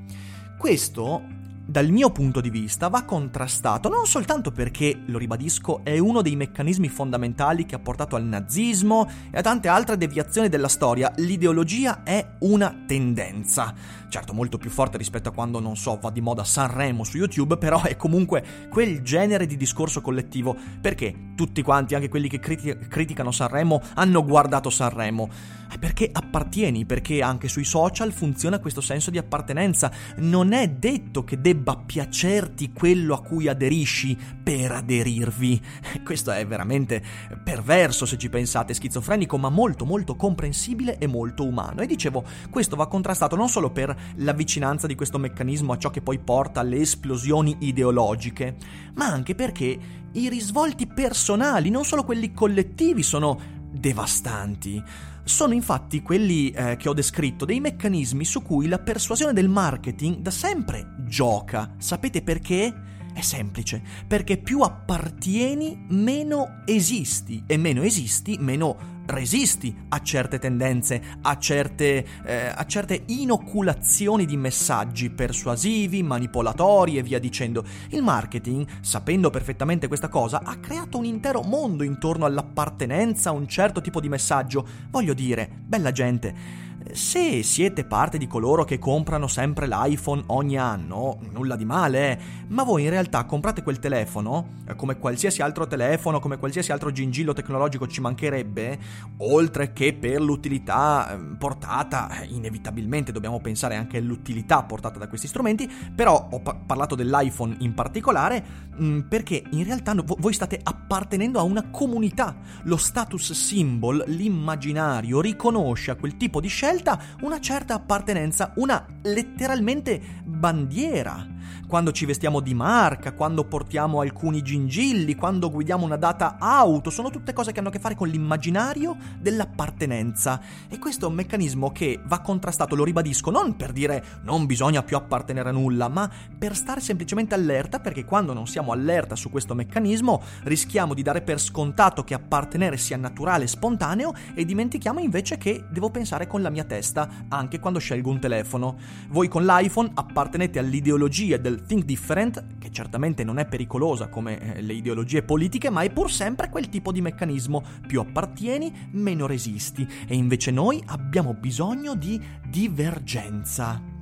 Questo 0.58 1.37
dal 1.70 1.90
mio 1.90 2.12
punto 2.12 2.40
di 2.40 2.50
vista, 2.50 2.88
va 2.88 3.04
contrastato 3.04 3.90
non 3.90 4.06
soltanto 4.06 4.52
perché, 4.52 5.02
lo 5.08 5.18
ribadisco, 5.18 5.82
è 5.84 6.00
uno 6.00 6.22
dei 6.22 6.38
meccanismi 6.38 6.88
fondamentali 6.88 7.66
che 7.66 7.76
ha 7.76 7.80
portato 7.80 8.16
al 8.16 8.24
nazismo 8.24 9.06
e 9.30 9.38
a 9.38 9.42
tante 9.42 9.68
altre 9.68 9.98
deviazioni 9.98 10.48
della 10.48 10.70
storia, 10.70 11.12
l'ideologia 11.18 12.04
è 12.04 12.26
una 12.40 12.74
tendenza. 12.88 13.74
Certo, 14.08 14.34
molto 14.34 14.58
più 14.58 14.70
forte 14.70 14.98
rispetto 14.98 15.28
a 15.28 15.34
quando, 15.34 15.60
non 15.60 15.76
so, 15.76 16.00
va 16.02 16.10
di 16.10 16.22
moda 16.22 16.46
Sanremo 16.46 17.04
su 17.04 17.18
YouTube, 17.18 17.58
però 17.58 17.84
è 17.84 17.98
comunque 17.98 18.70
quel 18.70 19.02
genere 19.02 19.46
di 19.46 19.58
discorso 19.58 20.00
collettivo, 20.00 20.56
perché 20.80 21.34
tutti 21.36 21.62
quanti, 21.62 21.96
anche 21.96 22.08
quelli 22.08 22.30
che 22.30 22.40
criti- 22.40 22.78
criticano 22.88 23.32
Sanremo, 23.32 23.82
hanno 23.96 24.24
guardato 24.24 24.70
Sanremo. 24.70 25.30
Perché 25.78 26.10
appartieni, 26.10 26.86
perché 26.86 27.22
anche 27.22 27.50
sui 27.50 27.66
social 27.66 28.14
funziona 28.14 28.60
questo 28.60 28.80
senso 28.80 29.12
di 29.12 29.18
appartenenza. 29.18 29.92
Non 30.20 30.54
è 30.54 30.70
detto 30.70 31.26
che 31.26 31.42
debba 31.42 31.57
piacerti 31.86 32.72
quello 32.72 33.14
a 33.14 33.22
cui 33.22 33.48
aderisci 33.48 34.18
per 34.44 34.72
aderirvi. 34.72 35.62
Questo 36.04 36.32
è 36.32 36.46
veramente 36.46 37.02
perverso 37.44 38.06
se 38.06 38.18
ci 38.18 38.30
pensate, 38.30 38.74
schizofrenico, 38.74 39.38
ma 39.38 39.50
molto 39.50 39.86
molto 39.86 40.16
comprensibile 40.16 40.98
e 40.98 41.08
molto 41.08 41.46
umano. 41.46 41.82
E 41.82 41.88
dicevo, 41.88 42.24
questo 42.50 42.76
va 42.76 42.88
contrastato 42.88 43.36
non 43.36 43.50
solo 43.50 43.72
per 43.72 43.96
la 44.18 44.34
vicinanza 44.34 44.88
di 44.88 44.96
questo 44.96 45.18
meccanismo 45.18 45.74
a 45.74 45.78
ciò 45.78 45.90
che 45.90 46.02
poi 46.02 46.20
porta 46.20 46.60
alle 46.60 46.78
esplosioni 46.78 47.58
ideologiche, 47.60 48.56
ma 48.96 49.06
anche 49.06 49.36
perché 49.36 49.80
i 50.14 50.30
risvolti 50.30 50.88
personali, 50.88 51.70
non 51.70 51.86
solo 51.86 52.04
quelli 52.04 52.34
collettivi, 52.34 53.04
sono 53.04 53.40
devastanti. 53.72 54.84
Sono 55.28 55.54
infatti 55.54 56.02
quelli 56.02 56.52
eh, 56.52 56.78
che 56.78 56.88
ho 56.88 56.94
descritto 56.94 57.44
dei 57.44 57.60
meccanismi 57.60 58.24
su 58.24 58.42
cui 58.42 58.70
la 58.70 58.80
persuasione 58.80 59.34
del 59.34 59.50
marketing 59.50 60.20
da 60.20 60.32
sempre 60.32 60.96
gioca. 61.06 61.76
Sapete 61.80 62.22
perché? 62.22 62.74
È 63.18 63.22
semplice, 63.22 63.82
perché 64.06 64.38
più 64.38 64.62
appartieni, 64.62 65.86
meno 65.90 66.62
esisti 66.66 67.44
e 67.48 67.58
meno 67.58 67.82
esisti, 67.82 68.38
meno 68.40 69.02
resisti 69.08 69.76
a 69.90 70.04
certe 70.04 70.38
tendenze, 70.38 71.02
a 71.24 71.36
certe, 71.40 72.06
eh, 72.24 72.46
a 72.46 72.64
certe 72.68 73.06
inoculazioni 73.08 74.28
di 74.28 74.38
messaggi 74.38 75.10
persuasivi, 75.10 76.04
manipolatori 76.04 77.00
e 77.00 77.02
via 77.02 77.18
dicendo. 77.18 77.66
Il 77.90 78.04
marketing, 78.04 78.68
sapendo 78.82 79.32
perfettamente 79.32 79.88
questa 79.88 80.10
cosa, 80.10 80.44
ha 80.44 80.58
creato 80.58 81.00
un 81.00 81.06
intero 81.06 81.42
mondo 81.42 81.82
intorno 81.82 82.26
all'appartenenza 82.26 83.32
a 83.32 83.34
un 83.34 83.48
certo 83.48 83.82
tipo 83.82 84.00
di 84.00 84.10
messaggio. 84.10 84.64
Voglio 84.92 85.16
dire, 85.16 85.50
bella 85.66 85.92
gente, 85.92 86.68
se 86.94 87.44
siete 87.44 87.86
parte 87.86 88.18
di 88.18 88.28
coloro 88.28 88.64
che 88.64 88.80
comprano 88.80 89.28
sempre 89.28 89.68
l'iPhone 89.68 90.24
ogni 90.28 90.58
anno, 90.58 91.20
nulla 91.32 91.56
di 91.56 91.66
male, 91.66 92.12
eh, 92.12 92.18
ma 92.48 92.64
voi 92.64 92.84
in 92.84 92.90
realtà 92.90 93.26
comprate 93.26 93.62
quel 93.62 93.80
telefono, 93.80 94.56
eh, 94.68 94.76
come 94.76 94.98
qualsiasi 94.98 95.42
altro 95.42 95.68
telefono, 95.68 96.20
come 96.20 96.38
qualsiasi 96.38 96.72
altro 96.72 96.92
gingillo 96.92 97.34
tecnologico 97.34 97.88
ci 97.88 98.02
mancherebbe, 98.02 98.80
oltre 99.18 99.74
che 99.74 99.94
per 99.94 100.22
l'utilità 100.22 101.12
ehm, 101.12 101.36
portata, 101.38 102.22
eh, 102.22 102.26
inevitabilmente 102.26 103.12
dobbiamo 103.12 103.40
pensare 103.40 103.76
anche 103.76 103.98
all'utilità 103.98 104.64
portata 104.64 104.98
da 104.98 105.08
questi 105.08 105.28
strumenti, 105.28 105.70
però 105.94 106.30
ho 106.32 106.40
pa- 106.40 106.56
parlato 106.56 106.96
dell'iPhone 106.96 107.58
in 107.60 107.74
particolare 107.74 108.44
mm, 108.82 109.02
perché 109.02 109.44
in 109.52 109.64
realtà 109.64 109.94
voi 110.04 110.34
state 110.34 110.60
appartenendo 110.62 111.40
a 111.40 111.44
una 111.44 111.70
comunità, 111.70 112.36
lo 112.64 112.78
status 112.78 113.34
symbol, 113.34 114.04
l'immaginario 114.08 115.22
riconosce 115.22 115.92
a 115.92 115.96
quel 115.96 116.18
tipo 116.18 116.40
di 116.40 116.48
scelta 116.48 116.77
scelta 116.78 117.00
una 117.22 117.40
certa 117.40 117.74
appartenenza, 117.74 118.54
una 118.58 118.86
letteralmente 119.04 120.00
bandiera 120.24 121.37
quando 121.68 121.92
ci 121.92 122.06
vestiamo 122.06 122.40
di 122.40 122.54
marca, 122.54 123.14
quando 123.14 123.44
portiamo 123.44 124.02
alcuni 124.02 124.42
gingilli, 124.42 125.16
quando 125.16 125.50
guidiamo 125.50 125.86
una 125.86 125.98
data 125.98 126.38
auto, 126.40 126.90
sono 126.90 127.10
tutte 127.10 127.34
cose 127.34 127.52
che 127.52 127.60
hanno 127.60 127.70
a 127.70 127.72
che 127.72 127.80
fare 127.80 127.96
con 127.96 128.08
l'immaginario 128.08 128.96
dell'appartenenza. 129.20 130.40
E 130.68 130.80
questo 130.80 131.06
è 131.06 131.10
un 131.10 131.16
meccanismo 131.16 131.72
che 131.72 132.00
va 132.06 132.20
contrastato, 132.20 132.76
lo 132.76 132.84
ribadisco, 132.84 133.32
non 133.32 133.56
per 133.56 133.72
dire 133.72 134.04
non 134.24 134.46
bisogna 134.46 134.84
più 134.84 134.96
appartenere 134.96 135.50
a 135.50 135.52
nulla, 135.54 135.88
ma 135.88 136.10
per 136.38 136.56
stare 136.56 136.82
semplicemente 136.82 137.36
allerta 137.36 137.80
perché 137.80 138.06
quando 138.06 138.34
non 138.34 138.48
siamo 138.48 138.72
allerta 138.72 139.16
su 139.16 139.30
questo 139.30 139.56
meccanismo 139.56 140.22
rischiamo 140.44 140.94
di 140.94 141.02
dare 141.02 141.22
per 141.22 141.40
scontato 141.40 142.04
che 142.04 142.14
appartenere 142.14 142.78
sia 142.78 142.98
naturale 142.98 143.46
e 143.46 143.48
spontaneo 143.48 144.14
e 144.34 144.46
dimentichiamo 144.46 145.00
invece 145.00 145.38
che 145.38 145.66
devo 145.70 145.90
pensare 145.90 146.28
con 146.28 146.42
la 146.42 146.50
mia 146.50 146.64
testa 146.64 147.10
anche 147.30 147.60
quando 147.60 147.80
scelgo 147.80 148.10
un 148.10 148.20
telefono. 148.20 148.78
Voi 149.10 149.28
con 149.28 149.46
l'iPhone 149.46 149.92
appartenete 149.94 150.60
all'ideologia 150.60 151.37
del 151.40 151.64
Think 151.64 151.86
Different, 151.86 152.58
che 152.60 152.72
certamente 152.72 153.24
non 153.24 153.40
è 153.40 153.46
pericolosa 153.46 154.08
come 154.08 154.56
eh, 154.56 154.62
le 154.62 154.74
ideologie 154.74 155.24
politiche, 155.24 155.70
ma 155.70 155.82
è 155.82 155.92
pur 155.92 156.12
sempre 156.12 156.50
quel 156.50 156.70
tipo 156.70 156.92
di 156.92 157.02
meccanismo. 157.02 157.64
Più 157.86 158.00
appartieni, 158.00 158.90
meno 158.92 159.28
resisti. 159.28 159.88
E 160.08 160.16
invece 160.16 160.52
noi 160.52 160.82
abbiamo 160.86 161.34
bisogno 161.34 161.96
di 161.96 162.22
divergenza. 162.50 163.96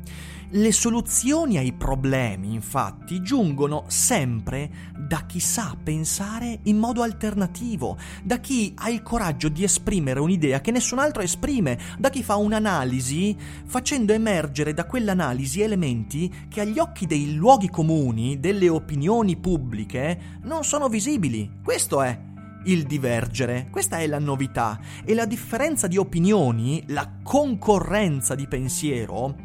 Le 0.50 0.72
soluzioni 0.72 1.58
ai 1.58 1.74
problemi, 1.74 2.54
infatti, 2.54 3.22
giungono 3.22 3.86
sempre 3.88 4.94
da 5.08 5.26
chi 5.26 5.40
sa 5.40 5.76
pensare 5.82 6.60
in 6.64 6.78
modo 6.78 7.04
alternativo, 7.04 7.98
da 8.24 8.40
chi 8.40 8.74
ha 8.78 8.90
il 8.90 9.04
coraggio 9.04 9.50
di 9.50 9.64
esprimere 9.64 10.20
un'idea 10.20 10.62
che 10.62 10.72
nessun 10.72 11.00
altro 11.00 11.22
esprime, 11.22 11.78
da 11.98 12.10
chi 12.10 12.24
fa 12.24 12.36
un'analisi 12.36 13.38
facendo 13.66 14.14
emergere 14.14 14.74
da 14.74 14.86
quell'analisi 14.86 15.62
elementi 15.62 16.34
che 16.50 16.62
agli 16.62 16.80
occhi 16.80 17.06
dei 17.06 17.36
luoghi 17.36 17.70
comuni, 17.70 18.40
delle 18.40 18.70
opinioni 18.70 19.38
pubbliche, 19.38 20.40
non 20.44 20.64
sono 20.64 20.88
visibili. 20.88 21.60
Questo 21.64 22.02
è 22.02 22.20
il 22.66 22.84
divergere. 22.84 23.68
Questa 23.70 23.98
è 23.98 24.08
la 24.08 24.20
novità 24.20 24.80
e 25.04 25.14
la 25.14 25.26
differenza 25.26 25.88
di 25.88 25.98
opinioni, 25.98 26.84
la 26.88 27.10
concorrenza 27.24 28.36
di 28.36 28.48
pensiero, 28.48 29.45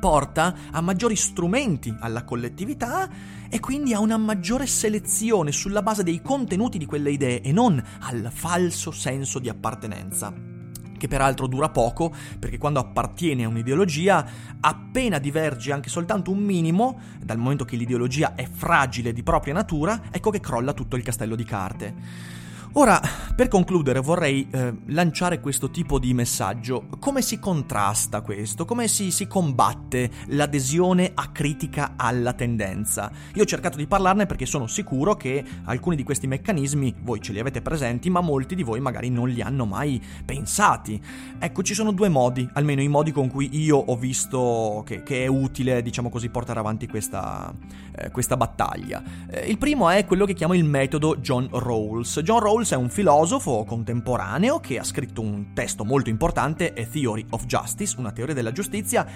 porta 0.00 0.54
a 0.72 0.80
maggiori 0.80 1.14
strumenti 1.14 1.94
alla 2.00 2.24
collettività 2.24 3.08
e 3.48 3.60
quindi 3.60 3.94
a 3.94 4.00
una 4.00 4.16
maggiore 4.16 4.66
selezione 4.66 5.52
sulla 5.52 5.82
base 5.82 6.02
dei 6.02 6.20
contenuti 6.22 6.78
di 6.78 6.86
quelle 6.86 7.10
idee 7.12 7.42
e 7.42 7.52
non 7.52 7.80
al 8.00 8.30
falso 8.32 8.90
senso 8.90 9.38
di 9.38 9.48
appartenenza 9.48 10.50
che 11.00 11.08
peraltro 11.08 11.46
dura 11.46 11.70
poco, 11.70 12.14
perché 12.38 12.58
quando 12.58 12.78
appartiene 12.78 13.44
a 13.44 13.48
un'ideologia, 13.48 14.26
appena 14.60 15.18
diverge 15.18 15.72
anche 15.72 15.88
soltanto 15.88 16.30
un 16.30 16.40
minimo, 16.40 17.00
dal 17.18 17.38
momento 17.38 17.64
che 17.64 17.76
l'ideologia 17.76 18.34
è 18.34 18.46
fragile 18.46 19.14
di 19.14 19.22
propria 19.22 19.54
natura, 19.54 20.02
ecco 20.10 20.30
che 20.30 20.40
crolla 20.40 20.74
tutto 20.74 20.96
il 20.96 21.02
castello 21.02 21.36
di 21.36 21.44
carte. 21.44 21.94
Ora, 22.74 23.00
per 23.34 23.48
concludere, 23.48 23.98
vorrei 23.98 24.46
eh, 24.48 24.72
lanciare 24.86 25.40
questo 25.40 25.70
tipo 25.70 25.98
di 25.98 26.14
messaggio. 26.14 26.86
Come 27.00 27.20
si 27.20 27.40
contrasta 27.40 28.20
questo? 28.20 28.64
Come 28.64 28.86
si, 28.86 29.10
si, 29.10 29.26
combatte 29.26 30.08
l'adesione 30.26 31.10
a 31.12 31.32
critica 31.32 31.94
alla 31.96 32.32
tendenza? 32.32 33.10
Io 33.34 33.42
ho 33.42 33.46
cercato 33.46 33.76
di 33.76 33.88
parlarne 33.88 34.26
perché 34.26 34.46
sono 34.46 34.68
sicuro 34.68 35.16
che 35.16 35.44
alcuni 35.64 35.96
di 35.96 36.04
questi 36.04 36.28
meccanismi 36.28 36.94
voi 37.00 37.20
ce 37.20 37.32
li 37.32 37.40
avete 37.40 37.60
presenti, 37.60 38.08
ma 38.08 38.20
molti 38.20 38.54
di 38.54 38.62
voi 38.62 38.78
magari 38.78 39.10
non 39.10 39.28
li 39.28 39.42
hanno 39.42 39.64
mai 39.64 40.00
pensati. 40.24 41.02
Ecco, 41.40 41.64
ci 41.64 41.74
sono 41.74 41.90
due 41.90 42.08
modi, 42.08 42.48
almeno 42.52 42.82
i 42.82 42.88
modi 42.88 43.10
con 43.10 43.28
cui 43.28 43.48
io 43.50 43.78
ho 43.78 43.96
visto 43.96 44.84
che, 44.86 45.02
che 45.02 45.24
è 45.24 45.26
utile, 45.26 45.82
diciamo 45.82 46.08
così, 46.08 46.28
portare 46.28 46.60
avanti 46.60 46.86
questa, 46.86 47.52
eh, 47.96 48.10
questa 48.12 48.36
battaglia. 48.36 49.02
Eh, 49.28 49.48
il 49.48 49.58
primo 49.58 49.88
è 49.88 50.04
quello 50.04 50.24
che 50.24 50.34
chiamo 50.34 50.54
il 50.54 50.64
metodo 50.64 51.16
John 51.16 51.48
Rawls. 51.50 52.20
John 52.20 52.38
Rawls 52.38 52.59
Rawls 52.60 52.72
è 52.72 52.76
un 52.76 52.90
filosofo 52.90 53.64
contemporaneo 53.64 54.60
che 54.60 54.78
ha 54.78 54.84
scritto 54.84 55.22
un 55.22 55.52
testo 55.54 55.84
molto 55.84 56.10
importante, 56.10 56.74
A 56.76 56.84
Theory 56.84 57.24
of 57.30 57.46
Justice, 57.46 57.94
una 57.98 58.12
teoria 58.12 58.34
della 58.34 58.52
giustizia, 58.52 59.06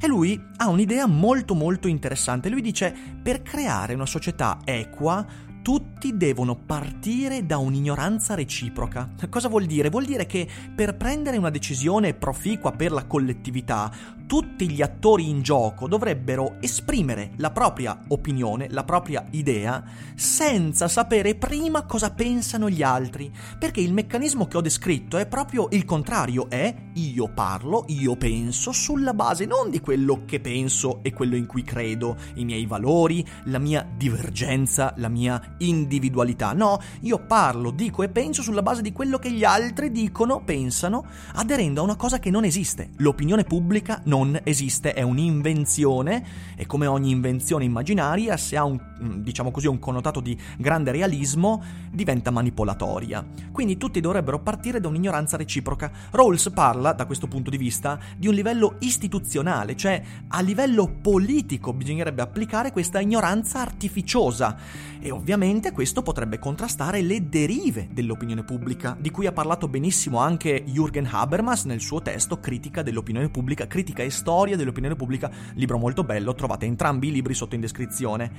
e 0.00 0.06
lui 0.06 0.42
ha 0.56 0.68
un'idea 0.68 1.06
molto 1.06 1.54
molto 1.54 1.86
interessante. 1.86 2.48
Lui 2.48 2.62
dice, 2.62 2.94
per 3.22 3.42
creare 3.42 3.92
una 3.92 4.06
società 4.06 4.60
equa, 4.64 5.24
tutti 5.60 6.16
devono 6.16 6.56
partire 6.56 7.44
da 7.44 7.58
un'ignoranza 7.58 8.34
reciproca. 8.34 9.10
Cosa 9.28 9.48
vuol 9.48 9.66
dire? 9.66 9.90
Vuol 9.90 10.04
dire 10.04 10.24
che 10.24 10.48
per 10.74 10.96
prendere 10.96 11.36
una 11.36 11.50
decisione 11.50 12.14
proficua 12.14 12.72
per 12.72 12.92
la 12.92 13.04
collettività, 13.04 13.90
tutti 14.26 14.70
gli 14.70 14.80
attori 14.80 15.28
in 15.28 15.42
gioco 15.42 15.86
dovrebbero 15.86 16.56
esprimere 16.60 17.32
la 17.36 17.50
propria 17.50 18.00
opinione, 18.08 18.68
la 18.70 18.84
propria 18.84 19.24
idea, 19.30 19.82
senza 20.14 20.88
sapere 20.88 21.34
prima 21.34 21.84
cosa 21.84 22.10
pensano 22.10 22.70
gli 22.70 22.82
altri, 22.82 23.32
perché 23.58 23.80
il 23.80 23.92
meccanismo 23.92 24.46
che 24.46 24.56
ho 24.56 24.60
descritto 24.60 25.18
è 25.18 25.26
proprio 25.26 25.68
il 25.70 25.84
contrario, 25.84 26.48
è 26.48 26.74
io 26.94 27.28
parlo, 27.32 27.84
io 27.88 28.16
penso 28.16 28.72
sulla 28.72 29.14
base 29.14 29.44
non 29.44 29.70
di 29.70 29.80
quello 29.80 30.22
che 30.24 30.40
penso 30.40 31.00
e 31.02 31.12
quello 31.12 31.36
in 31.36 31.46
cui 31.46 31.62
credo, 31.62 32.16
i 32.34 32.44
miei 32.44 32.66
valori, 32.66 33.26
la 33.44 33.58
mia 33.58 33.86
divergenza, 33.96 34.94
la 34.96 35.08
mia 35.08 35.56
individualità, 35.58 36.52
no, 36.52 36.80
io 37.00 37.24
parlo, 37.26 37.70
dico 37.70 38.02
e 38.02 38.08
penso 38.08 38.42
sulla 38.42 38.62
base 38.62 38.82
di 38.82 38.92
quello 38.92 39.18
che 39.18 39.30
gli 39.30 39.44
altri 39.44 39.90
dicono, 39.90 40.42
pensano, 40.44 41.04
aderendo 41.34 41.80
a 41.80 41.84
una 41.84 41.96
cosa 41.96 42.18
che 42.18 42.30
non 42.30 42.44
esiste, 42.44 42.90
l'opinione 42.96 43.44
pubblica 43.44 44.00
non 44.04 44.13
non 44.14 44.40
esiste, 44.44 44.92
è 44.94 45.02
un'invenzione. 45.02 46.24
E 46.54 46.66
come 46.66 46.86
ogni 46.86 47.10
invenzione 47.10 47.64
immaginaria, 47.64 48.36
se 48.36 48.56
ha 48.56 48.64
un, 48.64 48.78
diciamo 49.18 49.50
così, 49.50 49.66
un 49.66 49.78
connotato 49.78 50.20
di 50.20 50.36
grande 50.58 50.90
realismo, 50.90 51.62
diventa 51.90 52.30
manipolatoria. 52.30 53.24
Quindi 53.52 53.76
tutti 53.76 54.00
dovrebbero 54.00 54.40
partire 54.40 54.80
da 54.80 54.88
un'ignoranza 54.88 55.36
reciproca. 55.36 55.90
Rawls 56.10 56.50
parla, 56.52 56.92
da 56.92 57.06
questo 57.06 57.26
punto 57.26 57.50
di 57.50 57.56
vista, 57.56 57.98
di 58.16 58.28
un 58.28 58.34
livello 58.34 58.76
istituzionale, 58.80 59.76
cioè 59.76 60.02
a 60.28 60.40
livello 60.40 60.88
politico 61.00 61.72
bisognerebbe 61.72 62.22
applicare 62.22 62.72
questa 62.72 63.00
ignoranza 63.00 63.60
artificiosa 63.60 64.56
e 65.00 65.10
ovviamente 65.10 65.72
questo 65.72 66.02
potrebbe 66.02 66.38
contrastare 66.38 67.02
le 67.02 67.28
derive 67.28 67.88
dell'opinione 67.92 68.44
pubblica, 68.44 68.96
di 68.98 69.10
cui 69.10 69.26
ha 69.26 69.32
parlato 69.32 69.68
benissimo 69.68 70.18
anche 70.18 70.64
Jürgen 70.66 71.06
Habermas 71.10 71.64
nel 71.64 71.80
suo 71.80 72.00
testo 72.00 72.40
Critica 72.40 72.82
dell'opinione 72.82 73.28
pubblica, 73.28 73.66
critica 73.66 74.02
e 74.02 74.10
storia 74.10 74.56
dell'opinione 74.56 74.96
pubblica, 74.96 75.30
libro 75.54 75.78
molto 75.78 76.04
bello, 76.04 76.34
trovate 76.34 76.66
entrambi 76.66 77.08
i 77.08 77.12
libri 77.12 77.34
sotto 77.34 77.54
in 77.54 77.60
descrizione. 77.60 78.32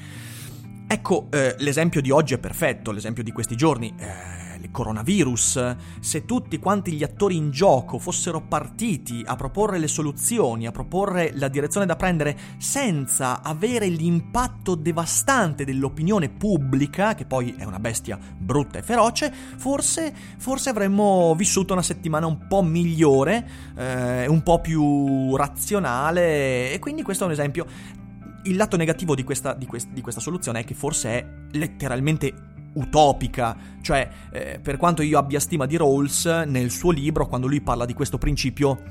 Ecco, 0.88 1.28
eh, 1.32 1.56
l'esempio 1.60 2.00
di 2.00 2.12
oggi 2.12 2.36
è 2.36 2.38
perfetto, 2.38 2.92
l'esempio 2.92 3.24
di 3.24 3.32
questi 3.32 3.56
giorni. 3.56 3.94
Eh, 3.98 4.44
il 4.66 4.72
coronavirus, 4.72 5.76
se 6.00 6.26
tutti 6.26 6.60
quanti 6.60 6.92
gli 6.94 7.04
attori 7.04 7.36
in 7.36 7.52
gioco 7.52 8.00
fossero 8.00 8.42
partiti 8.42 9.24
a 9.26 9.36
proporre 9.36 9.78
le 9.78 9.88
soluzioni, 9.88 10.68
a 10.68 10.72
proporre 10.72 11.32
la 11.36 11.48
direzione 11.48 11.86
da 11.86 11.96
prendere 11.96 12.38
senza 12.58 13.42
avere 13.42 13.88
l'impatto 13.88 14.76
devastante 14.76 15.66
dell'opinione 15.66 16.30
pubblica, 16.30 17.16
che 17.16 17.26
poi 17.26 17.56
è 17.58 17.64
una 17.64 17.80
bestia 17.80 18.18
brutta 18.38 18.80
e 18.80 18.82
feroce, 18.82 19.32
forse, 19.58 20.14
forse 20.38 20.70
avremmo 20.70 21.34
vissuto 21.36 21.74
una 21.74 21.84
settimana 21.84 22.26
un 22.26 22.48
po' 22.48 22.64
migliore, 22.64 23.48
eh, 23.76 24.28
un 24.28 24.42
po' 24.44 24.62
più 24.62 25.36
razionale 25.36 26.72
e 26.72 26.80
quindi 26.80 27.04
questo 27.04 27.24
è 27.24 27.28
un 27.28 27.34
esempio. 27.34 28.04
Il 28.46 28.58
lato 28.58 28.78
negativo 28.78 29.16
di 29.16 29.24
questa, 29.24 29.54
di, 29.54 29.66
quest- 29.66 29.90
di 29.90 30.02
questa 30.02 30.22
soluzione 30.22 30.60
è 30.60 30.64
che 30.64 30.74
forse 30.74 31.10
è 31.10 31.26
letteralmente 31.52 32.34
utopica, 32.74 33.58
cioè 33.82 34.08
eh, 34.32 34.60
per 34.62 34.78
quanto 34.78 35.02
io 35.02 35.18
abbia 35.18 35.40
stima 35.40 35.66
di 35.66 35.78
Rawls, 35.78 36.26
nel 36.26 36.70
suo 36.72 36.92
libro, 36.92 37.28
quando 37.28 37.48
lui 37.48 37.62
parla 37.62 37.86
di 37.86 37.94
questo 37.94 38.18
principio, 38.18 38.84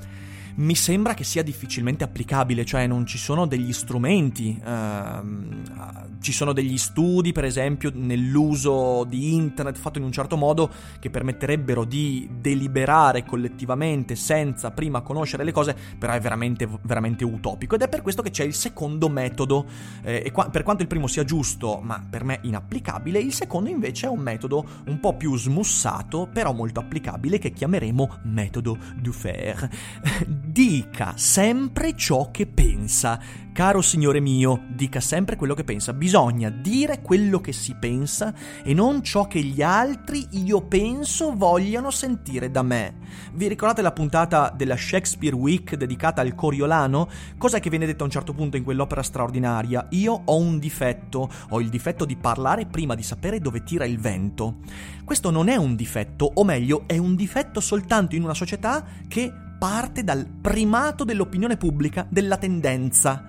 mi 0.56 0.74
sembra 0.74 1.14
che 1.14 1.24
sia 1.24 1.42
difficilmente 1.42 2.04
applicabile, 2.04 2.64
cioè 2.64 2.86
non 2.86 3.06
ci 3.06 3.18
sono 3.18 3.46
degli 3.46 3.72
strumenti, 3.72 4.60
ehm, 4.64 6.18
ci 6.20 6.32
sono 6.32 6.52
degli 6.52 6.78
studi 6.78 7.32
per 7.32 7.44
esempio 7.44 7.90
nell'uso 7.92 9.04
di 9.04 9.34
internet 9.34 9.76
fatto 9.76 9.98
in 9.98 10.04
un 10.04 10.12
certo 10.12 10.36
modo 10.36 10.70
che 11.00 11.10
permetterebero 11.10 11.84
di 11.84 12.28
deliberare 12.40 13.24
collettivamente 13.24 14.14
senza 14.14 14.70
prima 14.70 15.00
conoscere 15.00 15.44
le 15.44 15.52
cose, 15.52 15.76
però 15.98 16.12
è 16.12 16.20
veramente, 16.20 16.68
veramente 16.82 17.24
utopico. 17.24 17.74
Ed 17.74 17.82
è 17.82 17.88
per 17.88 18.02
questo 18.02 18.22
che 18.22 18.30
c'è 18.30 18.44
il 18.44 18.54
secondo 18.54 19.08
metodo. 19.08 19.66
Eh, 20.02 20.22
e 20.24 20.30
qua, 20.30 20.48
per 20.50 20.62
quanto 20.62 20.82
il 20.82 20.88
primo 20.88 21.06
sia 21.06 21.24
giusto 21.24 21.80
ma 21.82 22.04
per 22.08 22.24
me 22.24 22.38
inapplicabile, 22.42 23.18
il 23.18 23.32
secondo 23.32 23.70
invece 23.70 24.06
è 24.06 24.08
un 24.08 24.20
metodo 24.20 24.64
un 24.86 25.00
po' 25.00 25.16
più 25.16 25.36
smussato 25.36 26.28
però 26.32 26.52
molto 26.52 26.80
applicabile 26.80 27.38
che 27.38 27.50
chiameremo 27.50 28.20
metodo 28.24 28.78
Dufer 28.96 29.68
dica 30.46 31.14
sempre 31.16 31.96
ciò 31.96 32.30
che 32.30 32.46
pensa. 32.46 33.20
Caro 33.54 33.82
signore 33.82 34.18
mio, 34.18 34.64
dica 34.68 34.98
sempre 34.98 35.36
quello 35.36 35.54
che 35.54 35.62
pensa. 35.62 35.92
Bisogna 35.92 36.50
dire 36.50 37.00
quello 37.00 37.40
che 37.40 37.52
si 37.52 37.76
pensa 37.76 38.34
e 38.64 38.74
non 38.74 39.00
ciò 39.02 39.28
che 39.28 39.40
gli 39.42 39.62
altri, 39.62 40.26
io 40.32 40.62
penso, 40.62 41.34
vogliano 41.36 41.92
sentire 41.92 42.50
da 42.50 42.62
me. 42.62 42.96
Vi 43.32 43.46
ricordate 43.46 43.80
la 43.80 43.92
puntata 43.92 44.52
della 44.54 44.76
Shakespeare 44.76 45.36
Week 45.36 45.76
dedicata 45.76 46.20
al 46.20 46.34
Coriolano? 46.34 47.08
Cos'è 47.38 47.60
che 47.60 47.70
viene 47.70 47.86
detto 47.86 48.02
a 48.02 48.06
un 48.06 48.12
certo 48.12 48.32
punto 48.32 48.56
in 48.56 48.64
quell'opera 48.64 49.04
straordinaria? 49.04 49.86
Io 49.90 50.22
ho 50.24 50.36
un 50.36 50.58
difetto, 50.58 51.30
ho 51.50 51.60
il 51.60 51.68
difetto 51.68 52.04
di 52.04 52.16
parlare 52.16 52.66
prima 52.66 52.96
di 52.96 53.04
sapere 53.04 53.38
dove 53.38 53.62
tira 53.62 53.84
il 53.84 54.00
vento. 54.00 54.56
Questo 55.04 55.30
non 55.30 55.48
è 55.48 55.54
un 55.54 55.76
difetto, 55.76 56.28
o 56.34 56.42
meglio, 56.42 56.84
è 56.86 56.98
un 56.98 57.14
difetto 57.14 57.60
soltanto 57.60 58.16
in 58.16 58.24
una 58.24 58.34
società 58.34 58.84
che 59.06 59.32
parte 59.64 60.04
dal 60.04 60.26
primato 60.26 61.04
dell'opinione 61.04 61.56
pubblica, 61.56 62.06
della 62.10 62.36
tendenza. 62.36 63.24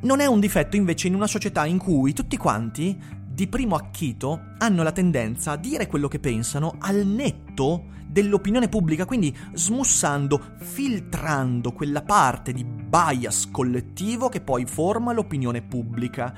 Non 0.00 0.18
è 0.18 0.26
un 0.26 0.40
difetto 0.40 0.74
invece 0.74 1.06
in 1.06 1.14
una 1.14 1.28
società 1.28 1.64
in 1.64 1.78
cui 1.78 2.12
tutti 2.12 2.36
quanti, 2.36 3.00
di 3.24 3.46
primo 3.46 3.76
acchito, 3.76 4.54
hanno 4.58 4.82
la 4.82 4.90
tendenza 4.90 5.52
a 5.52 5.56
dire 5.56 5.86
quello 5.86 6.08
che 6.08 6.18
pensano 6.18 6.74
al 6.80 7.06
netto 7.06 7.84
dell'opinione 8.04 8.68
pubblica, 8.68 9.04
quindi 9.04 9.32
smussando, 9.52 10.42
filtrando 10.58 11.70
quella 11.70 12.02
parte 12.02 12.52
di 12.52 12.64
bias 12.64 13.48
collettivo 13.52 14.28
che 14.28 14.40
poi 14.40 14.66
forma 14.66 15.12
l'opinione 15.12 15.62
pubblica. 15.62 16.34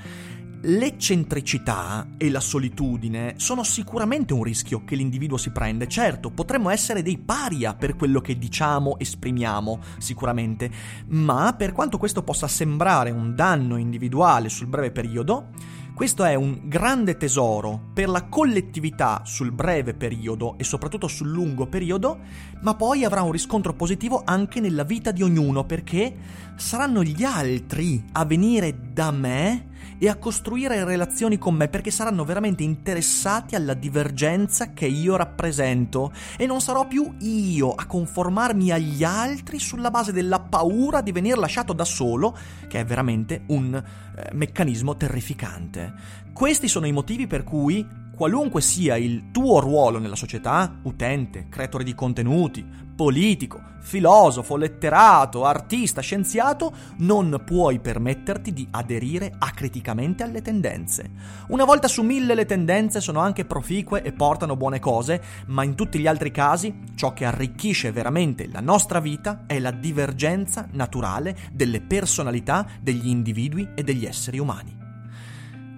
L'eccentricità 0.63 2.09
e 2.17 2.29
la 2.29 2.41
solitudine 2.41 3.35
sono 3.37 3.63
sicuramente 3.63 4.33
un 4.33 4.43
rischio 4.43 4.83
che 4.83 4.95
l'individuo 4.95 5.37
si 5.37 5.51
prende. 5.51 5.87
Certo, 5.87 6.31
potremmo 6.31 6.69
essere 6.69 7.01
dei 7.01 7.17
paria 7.17 7.75
per 7.75 7.95
quello 7.95 8.19
che 8.19 8.37
diciamo, 8.37 8.99
esprimiamo, 8.99 9.79
sicuramente, 9.99 10.69
ma 11.07 11.53
per 11.57 11.71
quanto 11.71 11.97
questo 11.97 12.23
possa 12.23 12.49
sembrare 12.49 13.09
un 13.09 13.35
danno 13.35 13.77
individuale 13.77 14.49
sul 14.49 14.67
breve 14.67 14.91
periodo, 14.91 15.47
questo 15.93 16.25
è 16.25 16.35
un 16.35 16.61
grande 16.65 17.15
tesoro 17.15 17.91
per 17.93 18.09
la 18.09 18.25
collettività 18.25 19.21
sul 19.23 19.53
breve 19.53 19.93
periodo 19.93 20.57
e 20.57 20.65
soprattutto 20.65 21.07
sul 21.07 21.29
lungo 21.29 21.67
periodo, 21.67 22.19
ma 22.61 22.75
poi 22.75 23.05
avrà 23.05 23.21
un 23.21 23.31
riscontro 23.31 23.73
positivo 23.73 24.23
anche 24.25 24.59
nella 24.59 24.83
vita 24.83 25.11
di 25.11 25.23
ognuno 25.23 25.65
perché 25.65 26.15
saranno 26.57 27.01
gli 27.01 27.23
altri 27.23 28.03
a 28.11 28.25
venire 28.25 28.91
da 28.91 29.11
me 29.11 29.68
e 29.97 30.09
a 30.09 30.15
costruire 30.15 30.83
relazioni 30.83 31.37
con 31.37 31.55
me 31.55 31.67
perché 31.67 31.91
saranno 31.91 32.23
veramente 32.23 32.63
interessati 32.63 33.55
alla 33.55 33.73
divergenza 33.73 34.73
che 34.73 34.85
io 34.85 35.15
rappresento 35.15 36.11
e 36.37 36.45
non 36.45 36.61
sarò 36.61 36.87
più 36.87 37.15
io 37.19 37.73
a 37.73 37.85
conformarmi 37.85 38.71
agli 38.71 39.03
altri 39.03 39.59
sulla 39.59 39.91
base 39.91 40.11
della 40.11 40.39
paura 40.39 41.01
di 41.01 41.11
venire 41.11 41.39
lasciato 41.39 41.73
da 41.73 41.85
solo, 41.85 42.37
che 42.67 42.79
è 42.79 42.85
veramente 42.85 43.43
un 43.47 43.73
eh, 43.75 44.29
meccanismo 44.33 44.95
terrificante. 44.95 45.93
Questi 46.33 46.67
sono 46.67 46.87
i 46.87 46.91
motivi 46.91 47.27
per 47.27 47.43
cui 47.43 47.85
qualunque 48.19 48.59
sia 48.59 48.97
il 48.97 49.31
tuo 49.31 49.61
ruolo 49.61 49.97
nella 49.97 50.17
società, 50.17 50.77
utente, 50.83 51.47
creatore 51.47 51.85
di 51.85 51.95
contenuti, 51.95 52.67
politico, 52.93 53.61
filosofo, 53.79 54.57
letterato, 54.57 55.45
artista, 55.45 56.01
scienziato, 56.01 56.73
non 56.97 57.43
puoi 57.45 57.79
permetterti 57.79 58.51
di 58.51 58.67
aderire 58.71 59.33
acriticamente 59.39 60.23
alle 60.23 60.41
tendenze. 60.41 61.11
Una 61.47 61.63
volta 61.63 61.87
su 61.87 62.01
mille 62.01 62.35
le 62.35 62.45
tendenze 62.45 62.99
sono 62.99 63.21
anche 63.21 63.45
proficue 63.45 64.01
e 64.01 64.11
portano 64.11 64.57
buone 64.57 64.81
cose, 64.81 65.23
ma 65.45 65.63
in 65.63 65.75
tutti 65.75 65.97
gli 65.97 66.07
altri 66.07 66.31
casi 66.31 66.77
ciò 66.95 67.13
che 67.13 67.23
arricchisce 67.23 67.93
veramente 67.93 68.49
la 68.51 68.59
nostra 68.59 68.99
vita 68.99 69.45
è 69.47 69.59
la 69.59 69.71
divergenza 69.71 70.67
naturale 70.71 71.37
delle 71.53 71.79
personalità 71.79 72.67
degli 72.81 73.07
individui 73.07 73.69
e 73.75 73.81
degli 73.81 74.05
esseri 74.05 74.39
umani. 74.39 74.75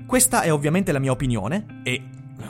Questa 0.07 0.41
è 0.41 0.51
ovviamente 0.51 0.91
la 0.91 0.99
mia 0.99 1.11
opinione 1.11 1.81
e 1.83 2.01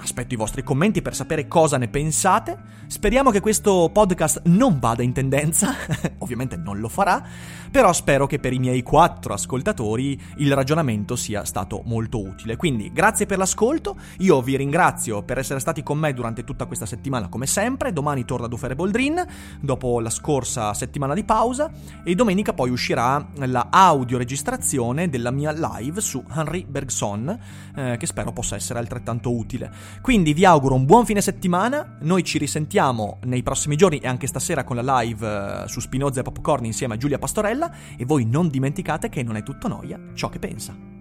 Aspetto 0.02 0.34
i 0.34 0.38
vostri 0.38 0.64
commenti 0.64 1.02
per 1.02 1.16
sapere 1.16 1.48
cosa 1.48 1.78
ne 1.78 1.88
pensate. 1.88 2.80
Speriamo 2.88 3.30
che 3.30 3.40
questo 3.40 3.90
podcast 3.94 4.42
non 4.46 4.80
vada 4.80 5.04
in 5.04 5.14
tendenza, 5.14 5.74
ovviamente 6.20 6.58
non 6.58 6.80
lo 6.80 6.90
farà, 6.90 7.24
però 7.70 7.94
spero 7.94 8.28
che 8.28 8.40
per 8.40 8.52
i 8.52 8.60
miei 8.60 8.82
quattro 8.82 9.34
ascoltatori 9.34 10.20
il 10.38 10.54
ragionamento 10.54 11.16
sia 11.16 11.46
stato 11.46 11.82
molto 11.86 12.22
utile. 12.22 12.58
Quindi 12.58 12.92
grazie 12.92 13.26
per 13.26 13.38
l'ascolto, 13.38 13.96
io 14.20 14.42
vi 14.42 14.58
ringrazio 14.58 15.24
per 15.24 15.38
essere 15.38 15.60
stati 15.60 15.84
con 15.84 15.98
me 15.98 16.14
durante 16.14 16.44
tutta 16.44 16.66
questa 16.66 16.86
settimana 16.86 17.30
come 17.30 17.46
sempre, 17.46 17.94
domani 17.94 18.26
torna 18.26 18.48
ad 18.48 18.54
Ufere 18.54 18.76
Boldrin, 18.76 19.26
dopo 19.62 20.00
la 20.00 20.10
scorsa 20.10 20.74
settimana 20.74 21.14
di 21.14 21.24
pausa, 21.24 21.72
e 22.04 22.16
domenica 22.16 22.54
poi 22.54 22.72
uscirà 22.72 23.26
la 23.36 23.68
audioregistrazione 23.70 25.10
della 25.10 25.32
mia 25.32 25.52
live 25.52 26.02
su 26.02 26.24
Henry 26.34 26.66
Bergson, 26.66 27.40
eh, 27.76 27.96
che 27.98 28.06
spero 28.06 28.34
possa 28.34 28.56
essere 28.56 28.80
altrettanto 28.80 29.34
utile. 29.34 29.72
Quindi 30.02 30.34
vi 30.34 30.46
auguro 30.46 30.76
un 30.76 30.86
buon 30.86 31.06
fine 31.06 31.22
settimana, 31.22 31.98
noi 32.02 32.24
ci 32.24 32.38
risentiamo 32.38 33.20
nei 33.24 33.44
prossimi 33.44 33.76
giorni 33.76 34.00
e 34.00 34.08
anche 34.08 34.28
stasera 34.28 34.64
con 34.64 34.76
la 34.76 35.02
live 35.02 35.28
eh, 35.64 35.68
su 35.68 35.80
Spinoza 35.80 36.20
e 36.20 36.24
Popcorn 36.24 36.66
insieme 36.66 36.96
a 36.96 36.98
Giulia 36.98 37.20
Pastorella 37.20 37.72
e 37.98 38.06
voi 38.06 38.26
non 38.26 38.50
dimenticate 38.50 39.10
che 39.10 39.24
non 39.24 39.36
è 39.36 39.44
tutto 39.44 39.68
noia 39.68 40.00
ciò 40.14 40.30
che 40.30 40.40
pensa. 40.40 41.01